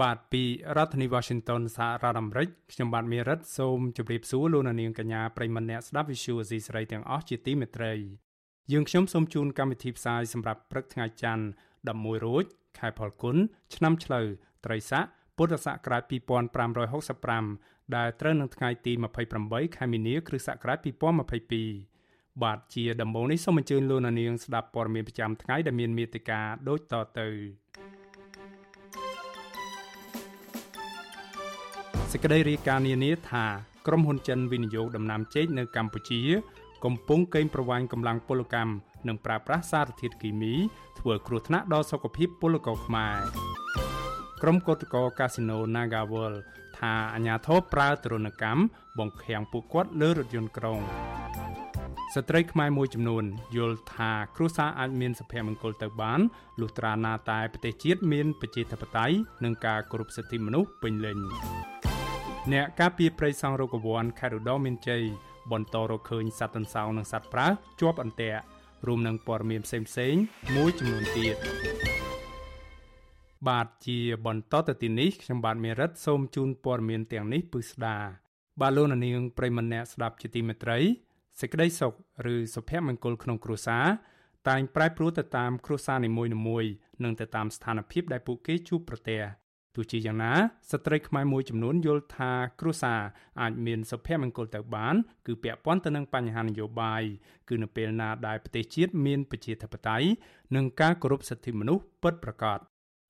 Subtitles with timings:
[0.00, 0.42] បាទពី
[0.76, 7.92] រដ្ឋធានី Washington សហរដ្ឋអាមេរិកខ្ញុំបាទមេរិតសូមជម្រាបសួរលោកអ្នកនាងកញ្ញាប្រិយមិត្តអ្នកស្ដាប់ Vithu Azisari ទាំងអស់ជាទីមេត្រី
[8.72, 11.44] យើងខ្ញុំសូមជូនកម្មវិធីផ្សាយសម្រាប់ព្រឹកថ្ងៃច័ន្ទ
[11.86, 12.44] 11រោច
[12.78, 13.36] ខែផលគុណ
[13.74, 14.26] ឆ្នាំឆ្លូវ
[14.64, 15.04] ត្រីស័ក
[15.36, 16.02] ពុទ្ធសករាជ
[17.00, 18.92] 2565ដែលត្រូវនឹងថ្ងៃទី
[19.34, 20.78] 28ខែមីនាគ្រិស្តសករាជ
[21.80, 27.28] 2022បាទជាដំបូងនេះសូមអញ្ជើញលោកនាងស្ដាប់ព័ត៌មានប្រចាំថ្ងៃដែលមានមេត្តាដូចតទៅ
[32.14, 33.44] សេចក្តីរាយការណ៍នានាថា
[33.86, 36.20] ក្រុមហ៊ុនចិនវិនិយោគដំណាំចេកនៅកម្ពុជា
[36.84, 38.72] កំពុងកេងប្រវ័ញ្ចកម្លាំងពលកម្ម
[39.08, 40.54] និងប្រើប្រាស់សារធាតុគីមី
[40.98, 43.18] ធ្វើគ្រោះថ្នាក់ដល់សុខភាពពលករខ្មែរ
[44.42, 46.34] ក្រុមកោតក្រកាស៊ីណូ Nagawal
[46.78, 48.62] ថាអាញាធរប្រើទរណកម្ម
[48.98, 50.78] បង្ខាំងពួកគាត់លើរថយន្តក្រុង
[52.14, 53.24] ស្ត្រីខ្មែរមួយចំនួន
[53.56, 56.20] យល់ថាគ្រួសារអាចមានសុភមង្គលទៅបាន
[56.60, 61.18] លុះត្រាណាតែប្រទេសជាតិមានប្រជាធិបតេយ្យនិងការគោរពសិទ្ធិមនុស្សពេញលេញ
[62.50, 65.02] អ្នកការពារព្រៃសង់រកវ័នខេត្តឧត្តរមានជ័យ
[65.52, 67.46] បន្តរកឃើញសត្វទន្សោងនិងសត្វប្រើ
[67.80, 68.40] ជាប់អន្ទាក់
[68.86, 70.20] រួមនឹងព័ត៌មានផ្សេងៗ
[70.56, 71.36] មួយចំនួនទៀត
[73.48, 77.96] បាទជាបន្តទៅទីនេះខ្ញុំបាទមេរិតសូមជូនព័ត៌មានទាំងនេះពឺស្ដា
[78.60, 80.78] បាទលោកនាងប្រិមម្នាក់ស្ដាប់ជាទីមេត្រី
[81.40, 81.92] សេចក្តីសុខ
[82.34, 83.86] ឬសុភមង្គលក្នុងគ្រួសារ
[84.48, 86.24] តែងប្រែប្រួលទៅតាមគ្រួសារនីមួ
[86.62, 86.70] យៗ
[87.04, 89.41] និងទៅតាមស្ថានភាពដែលពួកគេជួបប្រទះ
[89.74, 90.32] ទោះជាយ៉ាងណា
[90.70, 93.00] ស្ត្រីខ្មែរមួយចំនួនយល់ថាគ្រួសារ
[93.40, 94.94] អាចមានសុភមង្គលទៅបាន
[95.26, 97.02] គឺពាក់ព័ន្ធទៅនឹងបញ្ហានយោបាយ
[97.48, 100.06] គឺនៅពេលណាដែលប្រទេសជាតិមានប្រជាធិបតេយ្យ
[100.56, 102.58] និងការគោរពសិទ្ធិមនុស្សពិតប្រាកដ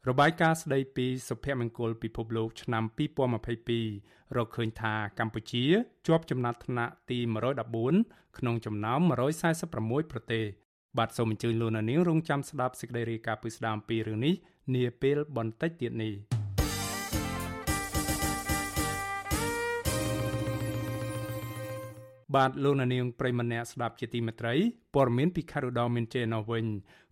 [0.09, 2.85] របាយការណ៍ស្ដីពីសុភមង្គលពិភពលោកឆ្នាំ
[3.61, 5.65] 2022រកឃើញថាកម្ពុជា
[6.07, 7.19] ជាប់ចំណាត់ថ្នាក់ទី
[7.79, 9.01] 114ក្នុងចំណោម
[9.57, 10.45] 146ប្រទេស
[10.99, 14.35] បាទសូមអញ្ជើញលោកនាងរងចាំស្ដាប់សេចក្តីរាយការណ៍ពីស្ដាមពីរឿងនេះ
[14.75, 16.42] នាពេលបន្តិចទៀតនេះ
[22.35, 24.55] បាទលោកនាងប្រិមម្នាក់ស្ដាប់ជាទីមេត្រី
[24.95, 26.65] ព័ត៌មានពីខេត្តឧត្តរមានជ័យនៅវិញ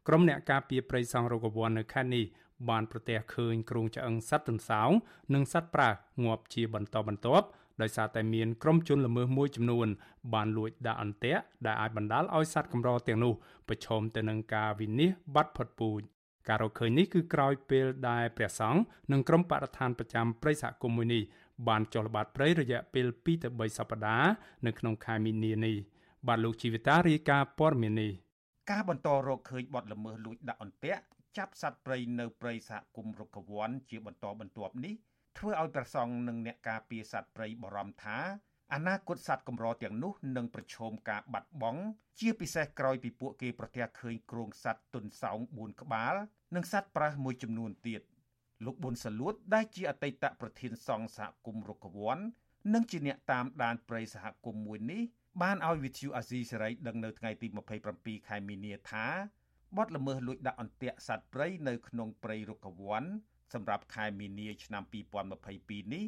[0.09, 2.25] ក្រុមអ្នកការពារព្រៃសង់រកវ័ននៅខេត្តនេះ
[2.69, 4.91] បានប្រទះឃើញគ្រោងឆ្អឹងសត្វទន្សោង
[5.35, 5.89] និងសត្វប្រើ
[6.25, 7.47] ងាប់ជាបន្តបន្ទាប់
[7.83, 9.89] ដោយសារតែមានក្រុមជនល្មើសមួយចំនួន
[10.35, 13.33] បានលួចដាក់អន្ទាក់ដែលអាចបណ្ដាលឲ្យសត្វកម្រទាំងនោះ
[13.69, 16.01] ប្រឈមទៅនឹងការវិនិច្ឆ័យបាត់ផុតពូជ
[16.49, 18.81] ការរកឃើញនេះគឺក្រោយពេលដែលព្រះសង្ឃ
[19.13, 21.23] និងក្រុមបរិស្ថានប្រចាំព្រៃសហគមន៍មួយនេះ
[21.69, 24.31] បានចុះល្បាតព្រៃរយៈពេល2ទៅ3សប្តាហ៍
[24.67, 25.77] នៅក្នុងខែមីនានេះ
[26.29, 28.13] បាទលោកជីវិតារាយការណ៍ព័ត៌មាននេះ
[28.71, 31.05] ការបន្តរកឃើញបទល្មើសលួចដាក់អន្ទាក់
[31.37, 34.95] ចាប់សត្វព្រៃនៅព្រៃសហគមន៍រុក្ខវ័នជាបន្តបន្ទាប់នេះ
[35.39, 38.19] ធ្វើឲ្យប្រសង់និងអ្នកការពារសត្វព្រៃបារម្ភថា
[38.75, 41.83] អនាគតសត្វកម្រទាំងនោះនឹងប្រឈមការបាត់បង់
[42.21, 46.15] ជាពិសេសក្រោយពីពួកគេប្រទះឃើញគ្រោងសត្វទុនសោង4ក្បាល
[46.55, 48.01] និងសត្វប្រើសមួយចំនួនទៀត
[48.65, 52.19] លោកប៊ុនសាលួតដែលជាអតីតប្រធានសង្ឃសហគមន៍រុក្ខវ័ន
[52.75, 55.03] និងជាអ្នកតាមដានព្រៃសហគមន៍មួយនេះ
[55.43, 57.47] បានឲ្យវិទ្យុអាស៊ីសេរីដឹងនៅថ្ងៃទី
[57.89, 59.07] 27ខែមីនាថា
[59.77, 63.05] បទល្មើសលួចដាក់អន្ទាក់សត្វព្រៃនៅក្នុងព្រៃរុក្ខវ័ន
[63.55, 64.83] សម្រាប់ខែមីនាឆ្នាំ
[65.39, 66.05] 2022នេះ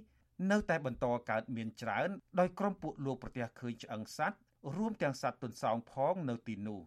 [0.50, 2.08] នៅតែបន្តកើតមានច្រើន
[2.38, 4.38] ដោយក្រុមពួកលោកប្រទះឃើញឆ្អឹងសត្វ
[4.76, 6.80] រួមទាំងសត្វទុនសោងផងនៅទីនោះ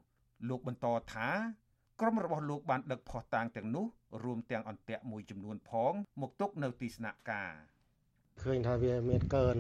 [0.50, 1.30] លោកបន្តថា
[2.02, 3.86] ក្រុមរបស់លោកបានដឹកភស្តុតាងទាំងនោះ
[4.24, 7.52] រួមទាំងអន្ទាក់មួយចំនួនផង មកទុកនៅទីស្នាក់ការ
[8.44, 9.58] ឃើញថាវាមានកើន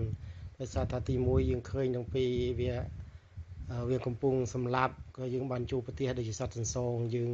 [0.60, 2.30] ដោយសារថាទី1យើងឃើញទាំងពីរ
[2.62, 2.74] វា
[3.90, 7.32] វាកំពុងសម្លាប់ក៏យើងបានជួបប្រទេសដូចជាសត្វសន្សងយើង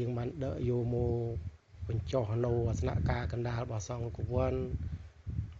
[0.00, 1.12] យើងបានដកយកមក
[1.88, 4.54] បញ្ចុះនៅអាសនៈការកណ្ដាលរបស់សង្ឃកវ័ន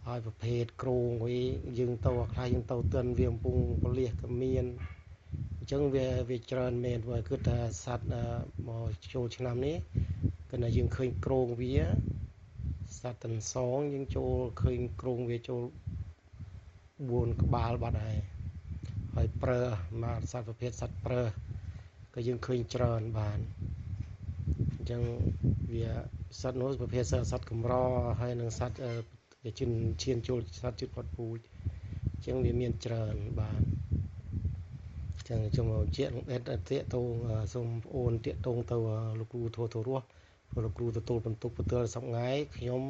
[0.06, 1.38] ហើយប្រភេទគ្រងវិញ
[1.78, 8.06] យើងទៅខ្លះយើងទៅទិនវាកំពុងពលាសក៏មានអញ្ចឹងវាវាច្រើនមែនព្រោះគឺថាសត្វ
[8.68, 9.76] មកចូលឆ្នាំនេះ
[10.50, 11.76] គឺថាយើងឃើញគ្រងវា
[13.00, 15.62] សត្វតន្សងយើងចូលឃើញគ្រងវាចូល
[16.52, 18.18] 4ក្បាលបាត់ហើយ
[19.14, 19.60] ហើយប្រើ
[20.02, 21.22] មកសត្វប្រភេទសត្វប្រើ
[22.14, 23.38] ក៏យើងឃើញច្រើនបាន
[24.74, 25.02] អញ្ចឹង
[25.74, 25.88] វា
[26.40, 27.72] សត្វនោះប្រភេទសត្វកម្រ
[28.20, 28.78] ហើយនិងសត្វ
[29.44, 29.70] វាជិន
[30.02, 31.38] ឈានចូលសត្វជិតផុតពូជ
[32.12, 37.06] អញ្ចឹងវាមានច្រើនបានអញ្ចឹងខ្ញុំជាអេតតាកតង
[37.54, 38.76] សូមប្អូនតាកតងទៅ
[39.18, 40.06] លោកគ្រូធោធរស់
[40.64, 42.82] លោកគ្រូទទួលបន្ទុកបន្ទល់សប្ងៃខ្ញុំ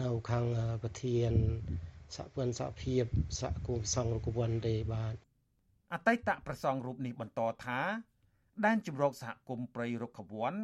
[0.00, 0.44] នៅខាង
[0.82, 1.32] ប្រធាន
[2.16, 3.04] សហព័ន្ធសហភាព
[3.40, 5.14] សហគមន៍សង្ឃរុក្ខវ័នទេបាទ
[5.92, 7.80] អតីតប្រសង់រូបនេះបន្តថា
[8.66, 10.54] ដែនជំរកសហគមន៍ព្រៃរុក្ខវ័ន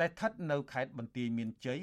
[0.00, 1.82] ដែលស្ថិតនៅខេត្តបន្ទាយមានជ័យ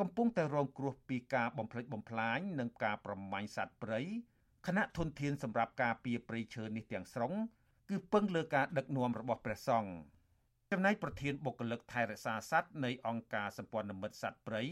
[0.00, 4.00] កំពុងតែរងគ្រោះពីការបំផ្លិចបំផ្លាញនិងការប្រមាញ់សត្វព្រៃ
[4.66, 7.34] គណៈធនធានសម្រាប់ការពារព្រៃឈើនេះទាំងស្រុង
[7.90, 9.92] គឺពឹងលើការដឹកនាំរបស់ព្រះសង្ឃ
[10.72, 14.62] ចំណែកប្រធានបុគ្គលិកថែរក្សាសត្វនៃអង្គការសម្ព័ន្ធមិត្តសត្វព្រៃ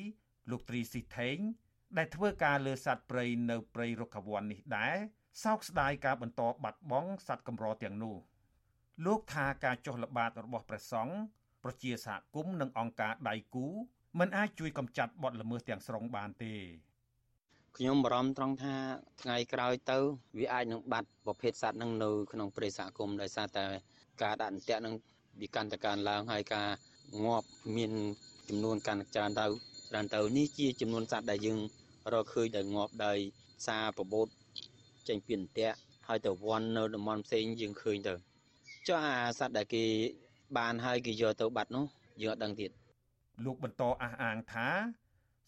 [0.50, 1.38] លោកទ្រីស៊ីថេង
[1.96, 4.96] ដែលធ្វើការលើសត្វព្រៃនៅព្រៃរុក្ខវ័ននេះដែរ
[5.44, 8.16] សោកស្ដាយការបន្តបាត់បង់សត្វកម្រទាំងនោះ
[9.06, 11.16] លោកថាការចុះល្បាតរបស់ព្រះសង្ឃ
[11.64, 13.66] ប្រជាសហគមន៍និងអង្គការដៃគូ
[14.18, 16.54] មិនអាចជួយកម្ចាត់បទល្មើសទាំងស្រុងបានទេ
[17.80, 18.74] ខ្ញុំបារម្ភត្រង់ថា
[19.22, 19.98] ថ្ងៃក្រោយទៅ
[20.38, 23.66] វាអាចនឹងបាត់ប្រភេទសត្វនឹងនៅក្នុងព្រៃសហគមន៍ដោយសារតែ
[24.22, 24.94] ការដាក់អន្ទាក់នឹង
[25.40, 26.68] វាកាន់តែកើនឡើងហើយការ
[27.24, 27.46] ងាប់
[27.76, 27.92] មាន
[28.48, 29.46] ចំនួនកាន់តែច្រើនទៅ
[29.90, 31.58] ច្រើនទៅនេះជាចំនួនសត្វដែលយើង
[32.12, 33.18] រកឃើញដែលងាប់ដោយ
[33.66, 34.26] សារប្របូត
[35.08, 35.76] ចេញពីអន្ទាក់
[36.08, 38.14] ហើយទៅវាន់នៅតំបន់ផ្សេងយើងឃើញទៅ
[38.86, 39.84] ចុះអាសត្វដែលគេ
[40.58, 41.84] បានហើយគេយកទៅបាត់នោះ
[42.22, 42.70] យើងអត់ដឹងទៀត
[43.44, 44.68] លោកបន្តអះអាងថា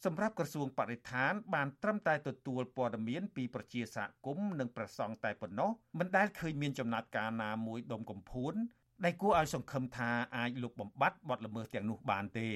[0.04, 8.54] សម្រាប់ក្រសួងបរិស្ថាន បានត្រឹមតែទទួលព័ត៌មានពីប្រជាសហគមន៍និងប្រសង់តែប៉ុណ្ណោះមិនដែលឃើញមានចំណាត់ការណាមួយដុំកំភួន
[9.04, 12.50] ដែលគួរឲ្យសង្ឃឹមថាអាចលុបបំបាត់បទល្មើសទាំងនោះបានទេ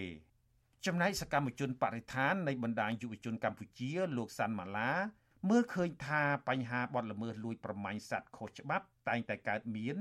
[0.86, 4.90] ចំណែកសកម្មជនបរិស្ថាននៃបណ្ដាញយុវជនកម្ពុជា លោកសាន់ម៉ាឡា
[5.50, 9.96] មើលឃើញថាបញ្ហាបទល្មើសលួចប្រមាញ់សត្វខុសច្បាប់តែងតែកើតមាន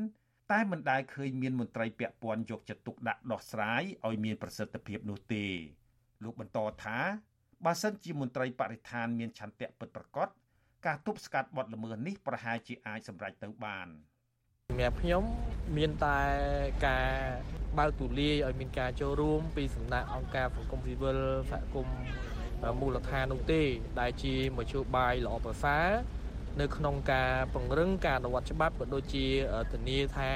[0.51, 5.46] តែមិនដែលឃើញមានមន្ត្រីពាក់ព័ន្ធយកចិត្តទុកដាក់ដោះស្រាយឲ្យមានប្រសិទ្ធភាពនោះទេ
[6.24, 6.98] លោកបន្តថា
[7.65, 10.27] បើសិនជាមន្ត្រីបរិស្ថានមានឆន្ទៈពិតប្រាកដ
[10.86, 13.88] ការទប់ស្កាត់បទល្មើសនេះប្រហែលជាអាចសម្រេចទៅបាន
[14.69, 15.24] សម្រាប់ខ្ញុំ
[15.77, 16.19] មានតែ
[16.88, 17.10] ការ
[17.77, 21.18] បើកទូលាយឲ្យមានការចូលរួម ពីសំណាក់អង្គការសង្គមស៊ីវិល
[21.51, 21.98] សហគមន៍
[22.80, 23.62] មូលដ្ឋាននោះទេ
[24.00, 25.88] ដែលជាមជ្ឈបាយល្អប្រសើរ
[26.62, 29.25] នៅក្នុងការពង្រឹងការអនុវត្តច្បាប់ក៏ដូចជា
[29.74, 30.31] ធានាថា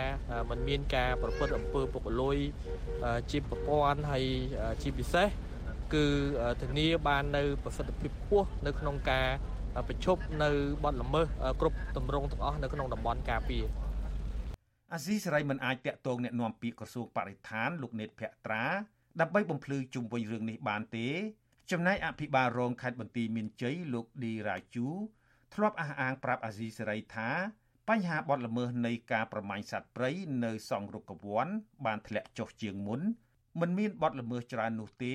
[0.49, 2.37] มันមានការប្រព្រឹត្តអំពើពុករលួយ
[3.31, 4.23] ជាប្រព័ន្ធហើយ
[4.81, 5.27] ជាពិសេស
[5.94, 6.06] គឺ
[6.60, 9.28] ធានាបាននៅប្រសិទ្ធភាពខ្ពស់នៅក្នុងការ
[9.88, 10.50] បញ្ឈប់នៅ
[10.84, 11.26] បទល្មើស
[11.60, 13.64] គ្រប់ទម្រង់ទាំងអស់នៅក្នុងតំបន់ការពារ
[14.92, 18.64] អាស៊ីសេរីមិនអាចតាក់ទងแนะនាំពាក្យក្រសួងបរិស្ថានលោកនេតភក្ត្រា
[19.20, 21.08] ដើម្បីបំភ្លឺជុំវិញរឿងនេះបានទេ
[21.70, 24.88] ចំណែកអភិបាលរងខេត្តបន្ទាយមានជ័យលោកឌីរ៉ាជូ
[25.54, 27.30] ធ្លាប់អះអាងប្រាប់អាស៊ីសេរីថា
[27.88, 30.10] បញ្ហាបទល្មើសនៃការប្រមាញ់សត្វព្រៃ
[30.44, 31.46] នៅសង្រុកកវ័ន
[31.86, 33.00] បានធ្លាក់ចុះជាងមុន
[33.60, 35.14] មិនមានបទល្មើសច្រើននោះទេ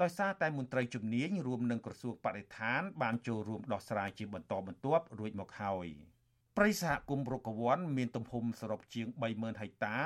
[0.00, 5.86] ដោយសារតែមន្ត្រីជំនាញរួមនឹងក្រសួងបរិស្ថាន បានចូលរួមដោះស្រាយជាបន្តបន្ទាប់រួចមកហើយ
[6.56, 9.96] ព្រៃសហគមន៍រុក្ខវ័នមានទំហំសរុបជាង30000ហិកតា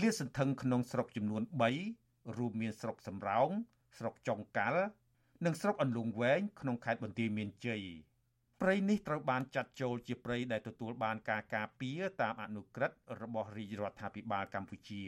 [0.00, 1.42] លាតសន្ធឹងក្នុងស្រុកចំនួន
[1.88, 3.50] 3រួមមានស្រុកសំរោង
[3.98, 4.84] ស្រុកចុងកាល់
[5.44, 7.82] និងស្រុកអន្លង់វែងក្នុងខេត្តបន្ទាយមានជ័យ
[8.60, 15.02] ព្រៃនេះត្រូវបានចាត់ចូលជាព្រៃដែលទទួលបានការការពារតាមអនុក្រឹត្យរបស់រាជរដ្ឋាភិបាលកម្ពុជា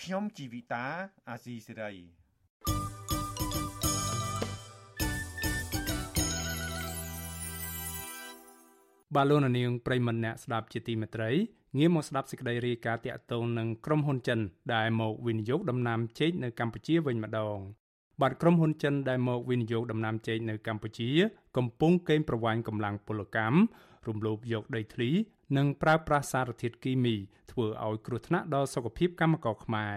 [0.00, 0.86] ខ្ញុំជីវិតា
[1.28, 1.92] អាស៊ីសេរី
[9.14, 11.30] បាទលោកនាងប្រិមម្នាក់ស្ដាប់ជាទីមេត្រី
[11.78, 14.40] ងាកមកស្ដាប់សេចក្តីរាយការណ៍តាក់ទងនឹងក្រុមហ៊ុនចិន
[14.74, 17.58] ដែលមកវិនិយោគដំណាំចេកនៅកម្ពុជាវិញម្ដង
[18.20, 21.10] បាទក្រុមហ៊ុនចិនដែលមកវិនិយោគដំណាំចេកនៅកម្ពុជា
[21.56, 23.58] កំពុងកេងប្រវ័ញ្ចកម្លាំងពលកម្ម
[24.08, 25.10] រំលោភយកដីធ្លី
[25.56, 27.14] និងប្រើប្រាស់សារធាតុគីមី
[27.50, 29.96] ធ្វើឲ្យគ្រោះថ្នាក់ដល់សុខភាពកម្មករខ្មែរ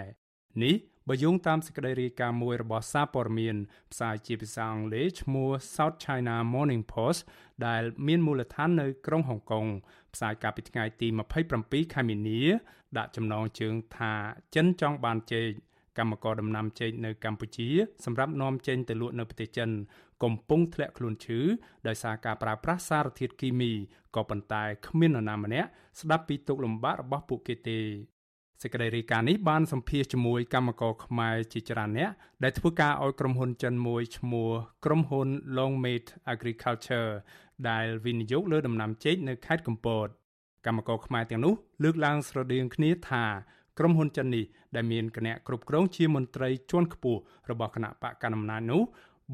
[0.64, 0.76] នេះ
[1.10, 3.56] បើយោងតាមសេចក្តីរាយការណ៍មួយរបស់សារព័ត៌មាន
[3.92, 7.22] ផ្សាយជាភាសាអង់គ្លេសឈ្មោះ South China Morning Post
[7.68, 9.66] ដែលមានមូលដ្ឋាននៅក្រុងហុងកុង
[10.14, 11.08] ផ្សាយកាលពីថ្ងៃទី
[11.52, 12.42] 27ខែមីនា
[12.98, 14.14] ដាក់ចំណងជើងថា
[14.56, 15.48] ចិនចង់បានជែក
[15.98, 17.68] កម្មករដំណាំចេកនៅកម្ពុជា
[18.06, 19.70] សម្រាប់នាំចេញទៅលក់នៅប្រទេសចិន
[20.24, 21.40] កំពុងធ្លាក់ខ្លួនឈឺ
[21.88, 23.72] ដោយសារការប្រើប្រាស់សារធាតុគីមី
[24.16, 27.80] ក៏ប៉ុន្តែគ្មាននរណាម្នាក់ស្ដាប់ពីទុកលំបាករបស់ពួកគេទេ
[28.62, 32.10] សេចក្តីរាយការណ៍នេះបានសម្ភាសជាមួយកម្មករខ្មែរជាច្រើនអ្នក
[32.44, 34.50] ដែលធ្វើការឲ្យក្រុមហ៊ុនចិនមួយឈ្មោះ
[34.86, 37.12] ក្រុមហ៊ុន Longmate Agriculture
[37.70, 40.08] ដែលវិនិយោគលើដំណាំចេកនៅខេត្តកំពត
[40.66, 43.24] កម្មករខ្មែរទាំងនោះលើកឡើងស្រដៀងគ្នាថា
[43.80, 44.46] ក្រុមហ៊ុនចិននេះ
[44.76, 48.82] ដែលមានគណៈគ្រប់គ្រងជាមន្ត្រីជាន់ខ្ពស់របស់គណៈបកកណ្ដាលអំណាចនោះ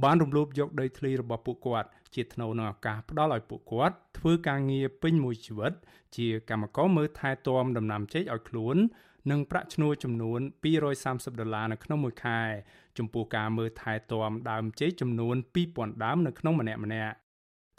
[0.03, 5.73] បានរំលោភយកដីធ្លីរបស់ពួកគាត់ជាថ្នូវនឹងឱកាសផ្ដល់ឲ្យពួកគាត់ធ្វើការងារពេញមួយជីវិត
[6.15, 8.77] ជាកម្មករមើលថែទាំដំណាំចេកឲ្យខ្លួន
[9.31, 10.39] និងប្រាក់ឈ្នួលចំនួន
[10.89, 12.39] 230ដុល្លារនៅក្នុងមួយខែ
[12.97, 15.35] ចំពោះការមើលថែទាំដើមចេកចំនួន
[15.69, 17.13] 2000ដើមនៅក្នុងម្នាក់ម្នាក់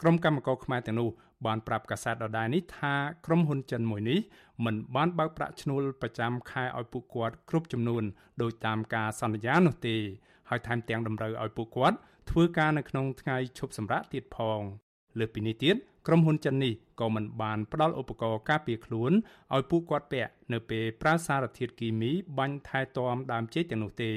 [0.01, 1.09] ក្រុមកម្មករខ្មែរទាំងនោះ
[1.45, 4.19] បានប្រាប់កាសែតដដែលនេះថាក្រុមហ៊ុនចិនមួយនេះ
[4.65, 8.03] មិនបានបើកប្រាក់ឈ្នួលប្រចាំខែឲ្យពួកគាត់គ្រប់ចំនួន
[8.41, 9.95] ដោយតាមការសន្យានោះទេ
[10.49, 11.97] ហើយថែមទាំងតម្រូវឲ្យពួកគាត់
[12.29, 14.59] ធ្វើការនៅក្នុងថ្ងៃឈប់សម្រាកទៀតផង
[15.19, 15.75] លើពីនេះទៀត
[16.07, 19.11] ក្រុមហ៊ុនចិននេះក៏មិនបានផ្ដល់ឧបករណ៍ការពារខ្លួន
[19.55, 24.11] ឲ្យពួកគាត់ពាក់នៅពេលប្រើសារធាតុគីមីបាញ់ថែទាំដើមចេកទាំងនោះទេ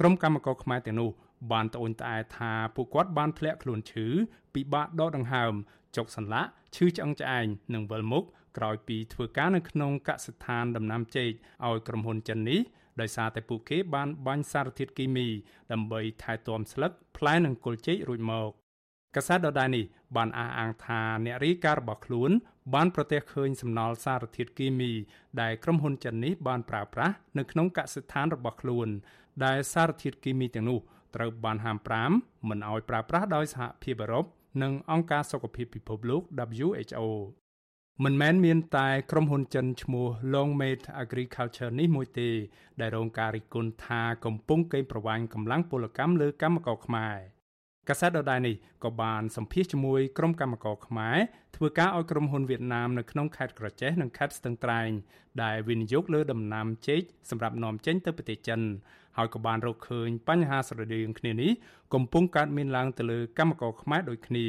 [0.00, 1.10] ក្រុមកម្មករខ្មែរទាំងនោះ
[1.52, 4.06] បានត្អូញត្អែថាពួកគាត់បានធ្លាក់ខ្លួនឈឺ
[4.54, 5.52] ពិបាកដកដង្ហើម
[5.96, 8.24] ចុកសន្លាក់ឈឺឆ្អឹងឆ្អែងនិងវិលមុខ
[8.58, 11.30] ក្រោយពីធ្វើការនៅក្នុងកសិដ្ឋានដំណាំចេក
[11.66, 12.60] ឲ្យក្រុមហ៊ុនចិននេះ
[13.00, 15.26] ដោយសារតែពួកគេបានបាញ់សារធាតុគីមី
[15.72, 18.50] ដើម្បីថែទាំស្លឹកផ្លែនិងគល់ចេករួចមក
[19.16, 19.84] កាសែតដដែលនេះ
[20.16, 22.30] បានអះអាងថាអ្នករាយការណ៍របស់ខ្លួន
[22.74, 24.92] បានប្រទះឃើញសំណល់សារធាតុគីមី
[25.40, 28.88] ដែលក្រុមហ៊ុនចិននេះបានប្រើប្រាស់នៅក្នុងកសិដ្ឋានរបស់ខ្លួន
[29.44, 30.78] ដែលសារធាតុគីមីទាំងនោះ
[31.16, 31.78] ត្រូវបានហាម
[32.12, 34.24] 5មិនឲ្យប្រើប្រាស់ដោយសហភាពអឺរ៉ុប
[34.62, 36.22] និងអង្គការសុខភាពពិភពលោក
[36.62, 37.00] WHO
[38.04, 42.30] មិនមែនមានតែក្រុមហ៊ុនចិនឈ្មោះ Longmate Agriculture នេះមួយទេ
[42.80, 47.16] ដែលរងការរិះគន់ថាកំពុងកេងប្រវ័ញ្ចកម្លាំងពលកម្មលើកម្មករខ្មែរ
[47.88, 51.18] កាសែតដដែលនេះក៏បានសម្ភាសជាមួយក្រុមកម្មករខ្មែរ
[51.56, 54.90] ធ្វើការឲ្យក្រុមហ៊ុនវៀតណាមនៅក្នុងខេត្តក្រចេះនិងខេត្តស្ទឹងត្រែង
[55.42, 57.00] ដែលវិនិយោគលើដំណាំចេក
[57.30, 58.60] សម្រាប់នាំចេញទៅប្រទេសចិន
[59.16, 61.52] ហើយក៏បានរកឃើញបញ្ហាស្រដៀងគ្នានេះ
[61.94, 64.48] កំពុងកើតមានឡើងទៅលើកម្មករខ្មែរដូចគ្នា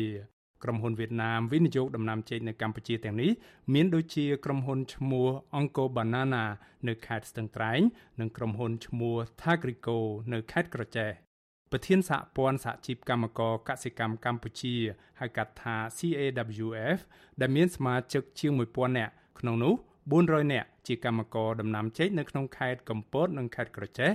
[0.63, 3.31] ក្រុមហ៊ុនវៀតណាមវិនិយោគដំណាំចេកនៅកម្ពុជាទាំងនេះ
[3.73, 5.27] មានដូចជាក្រុមហ៊ុនឈ្មោះ
[5.59, 6.43] Onco Banana
[6.87, 7.79] នៅខេត្តស្ទឹងត្រែង
[8.19, 9.97] និងក្រុមហ៊ុនឈ្មោះ Thagrico
[10.33, 11.24] នៅខេត្តក្រចេះ
[11.71, 14.75] ប្រធានសហព័ន្ធសហជីពកម្មករកសិកម្មកម្ពុជា
[15.19, 16.99] ហៅកាត់ថា CAWF
[17.41, 19.73] ដែលមានសមាជិកជាង1000នាក់ក្នុងនោះ
[20.13, 24.11] 400នាក់ជាកម្មករដំណាំចេកនៅក្នុងខេត្តកំពតនិងខេត្តក្រចេះ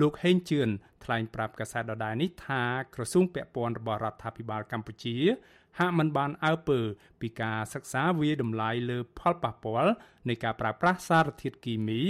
[0.00, 0.68] លោកហេងជឿន
[1.04, 2.62] ថ្លែងប្រាប់កាសែតដដែលនេះថា
[2.94, 5.16] ក្រសួងពាក់ព័ន្ធរបស់រដ្ឋាភិបាលកម្ពុជា
[5.78, 6.80] ហាក់មិនបានអើពើ
[7.20, 9.92] ពីការសិក្សាវាយតម្លៃលើផលប៉ះពាល់
[10.28, 12.00] នៃការប្រើប្រាស់សារធាតុគីមី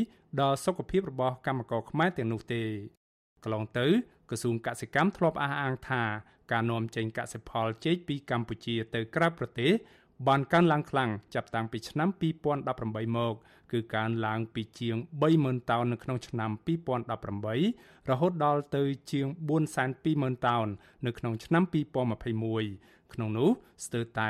[0.41, 2.63] ដល់សុខភាពរបស់កម្មករខ្មែរទាំងនោះទេ
[3.45, 3.87] កន្លងទៅ
[4.31, 6.03] ក្រសួងកសិកម្មធ្លាប់អះអាងថា
[6.53, 9.73] ការនាំចេញកសិផលចេកពីកម្ពុជាទៅក្រៅប្រទេស
[10.29, 12.09] បានកើនឡើងខ្លាំងចាប់តាំងពីឆ្នាំ
[12.63, 13.35] 2018មក
[13.73, 14.97] គឺកើនឡើងពីជាង
[15.33, 16.51] 30000តោននៅក្នុងឆ្នាំ
[17.27, 19.27] 2018រហូតដល់ទៅជាង
[19.87, 20.67] 420,000តោន
[21.07, 23.51] នៅក្នុងឆ្នាំ2021ក្នុងនោះ
[23.85, 24.29] ស្ទើរតែ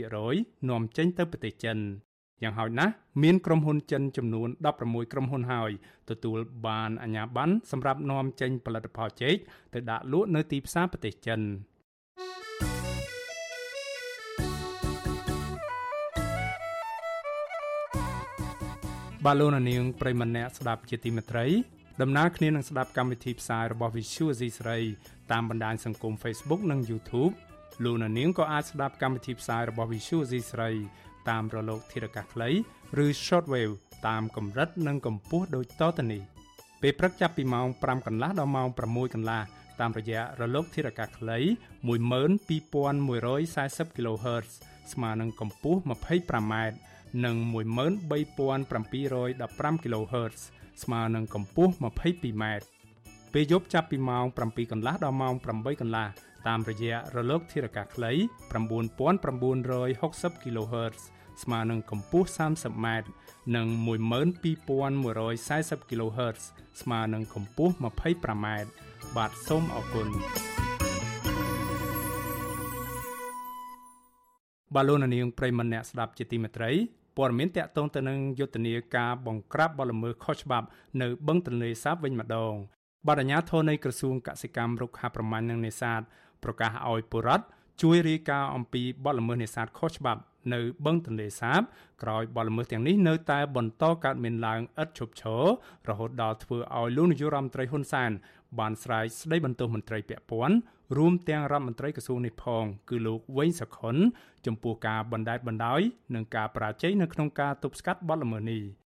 [0.00, 1.78] 90%នាំចេញទៅប្រទេសចិន
[2.44, 4.48] យ៉ាងហោចណាស់មានក្រុមហ៊ុនចិនចំនួន
[4.80, 5.70] 16ក្រុមហ៊ុនហើយ
[6.10, 9.34] ទទួលបានអាជ្ញាប័ណ្ណសម្រាប់នាំចេញផលិតផលចេក
[9.74, 11.40] ទៅដាក់លក់នៅទីផ្សារប្រទេសចិន
[19.24, 21.46] បាទលោកនាងប្រិមម្នាក់ស្ដាប់ជាទីមេត្រី
[22.02, 24.78] ដំណើរគ្នានឹងស្ដាប់កម្មវិធីផ្សាយរបស់ Visual C ស្រី
[25.32, 27.34] តាមបណ្ដាញសង្គម Facebook និង YouTube
[27.84, 30.70] លោកនាងក៏អាចស្ដាប់កម្មវិធីផ្សាយរបស់ Visual C ស្រី
[31.30, 32.48] តាមរលកធារកាសខ្លី
[33.04, 33.74] ឬ Shortwave
[34.08, 36.22] តាមកម្រិតនិងកម្ពស់ដូចតទៅនេះ
[36.80, 39.42] ពេលព្រឹកចាប់ពីម៉ោង5កន្លះដល់ម៉ោង6កន្លះ
[39.80, 41.38] តាមរយៈរលកធារកាសខ្លី
[41.88, 44.48] 12140 kHz
[44.92, 46.54] ស្មើនឹងកម្ពស់ 25m
[47.24, 50.40] និង13715 kHz
[50.82, 52.44] ស្មើនឹងកម្ពស់ 22m
[53.32, 56.08] ពេលយប់ចាប់ពីម៉ោង7កន្លះដល់ម៉ោង8កន្លះ
[56.48, 58.12] តាមរយៈរលកធារកាសខ្លី
[58.52, 61.00] 9960 kHz
[61.42, 62.86] ស្មើនឹងកម្ពស់ 30m
[63.56, 66.42] និង12140 kHz
[66.80, 68.46] ស្មើនឹងកម្ពស់ 25m
[69.16, 70.08] បាទសូមអរគុណ
[74.74, 76.70] បាទលោកនាងប្រិមម្នាក់ស្ដាប់ជាទីមេត្រី
[77.16, 80.66] ព័ត៌មានតកតងទៅនឹងយុទ្ធនាការបង្ក្រាបបទល្មើសខុសច្បាប់
[81.00, 82.54] នៅបឹងទន្លេសាបវិញម្ដង
[83.06, 86.00] បាទអាជ្ញាធរនៃក្រសួងកសិកម្មរុក្ខាប្រមាញ់និងនេសាទ
[86.44, 87.44] ប្រកាសឲ្យបុរដ្ឋ
[87.82, 90.20] ជួយរាយការណ៍អំពីបទល្មើសនេសាទខុសច្បាប់
[90.52, 91.60] នៅបឹងទន្លេសាប
[92.02, 95.44] ក្រោយបទល្មើសទាំងនេះនៅតែបន្តកើតមានឡើងឥតឈប់ឈរ
[95.88, 98.10] រហូតដល់ធ្វើឲ្យលោកនាយករដ្ឋមន្ត្រីហ៊ុនសែន
[98.58, 100.56] បានស្រែកស្ដីបន្ទោសមន្ត្រីពាក់ព័ន្ធ
[100.96, 103.96] រួមទាំងរដ្ឋមន្ត្រីក្រសួងនេះផង គឺលោកវែងសុខុន
[104.46, 105.80] ចំពោះការបណ្តែតបណ្តោយ
[106.14, 108.83] និងការបរាជ័យនៅក្នុងការទប់ស្កាត់បទល្មើសនេះ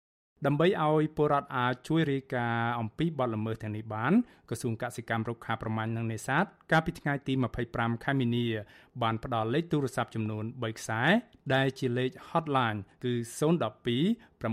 [0.45, 4.13] ដើម្បីឲ្យពលរដ្ឋអាចជួយរាយការណ៍អំពីបទល្មើសទាំងនេះបាន
[4.49, 7.33] ក្រសួងកសិកម្មរុក្ខាប្រមាញ់និងនេសាទកាលពីថ្ងៃទី
[7.69, 8.45] 25ខែមីនា
[9.01, 11.01] បានផ្ដល់លេខទូរស័ព្ទចំនួន3ខ្សែ
[11.53, 14.45] ដែលជាលេខ hotline គឺ012 995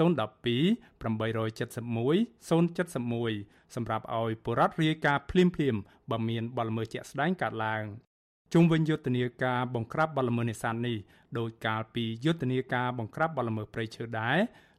[1.02, 2.16] 871
[2.50, 5.82] 071សម្រាប់ឲ្យបុរដ្ឋរាយការណ៍ភ្លាមៗ
[6.12, 7.84] បើមានបលល្មើសជាក់ស្ដែងកើតឡើង
[8.54, 10.98] ជុំវិញយុទ្ធនាការបង្ក្រាបបលល្មើសនេសាទនេះ
[11.38, 14.38] ដោយកាលពីយុទ្ធនាការបង្ក្រាបបលល្មើសព្រៃឈើដែរ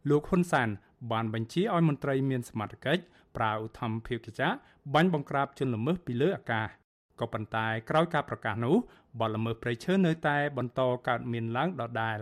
[0.09, 0.69] លោកហ៊ុនសាន
[1.13, 3.03] បានបញ្ជាឲ្យមន្ត្រីមានសមត្ថកិច្ច
[3.37, 4.49] ប្រើឧទ្ធម្ភាគចក្រ
[4.95, 6.69] បាញ់បង្ក្រាបជនល្មើសពីលើអាកាស
[7.21, 8.77] ក៏ប៉ុន្តែក្រោយការប្រកាសនោះ
[9.21, 12.17] បទល្មើសព្រៃឈើនៅតែបន្តកើតមានឡើងដដែល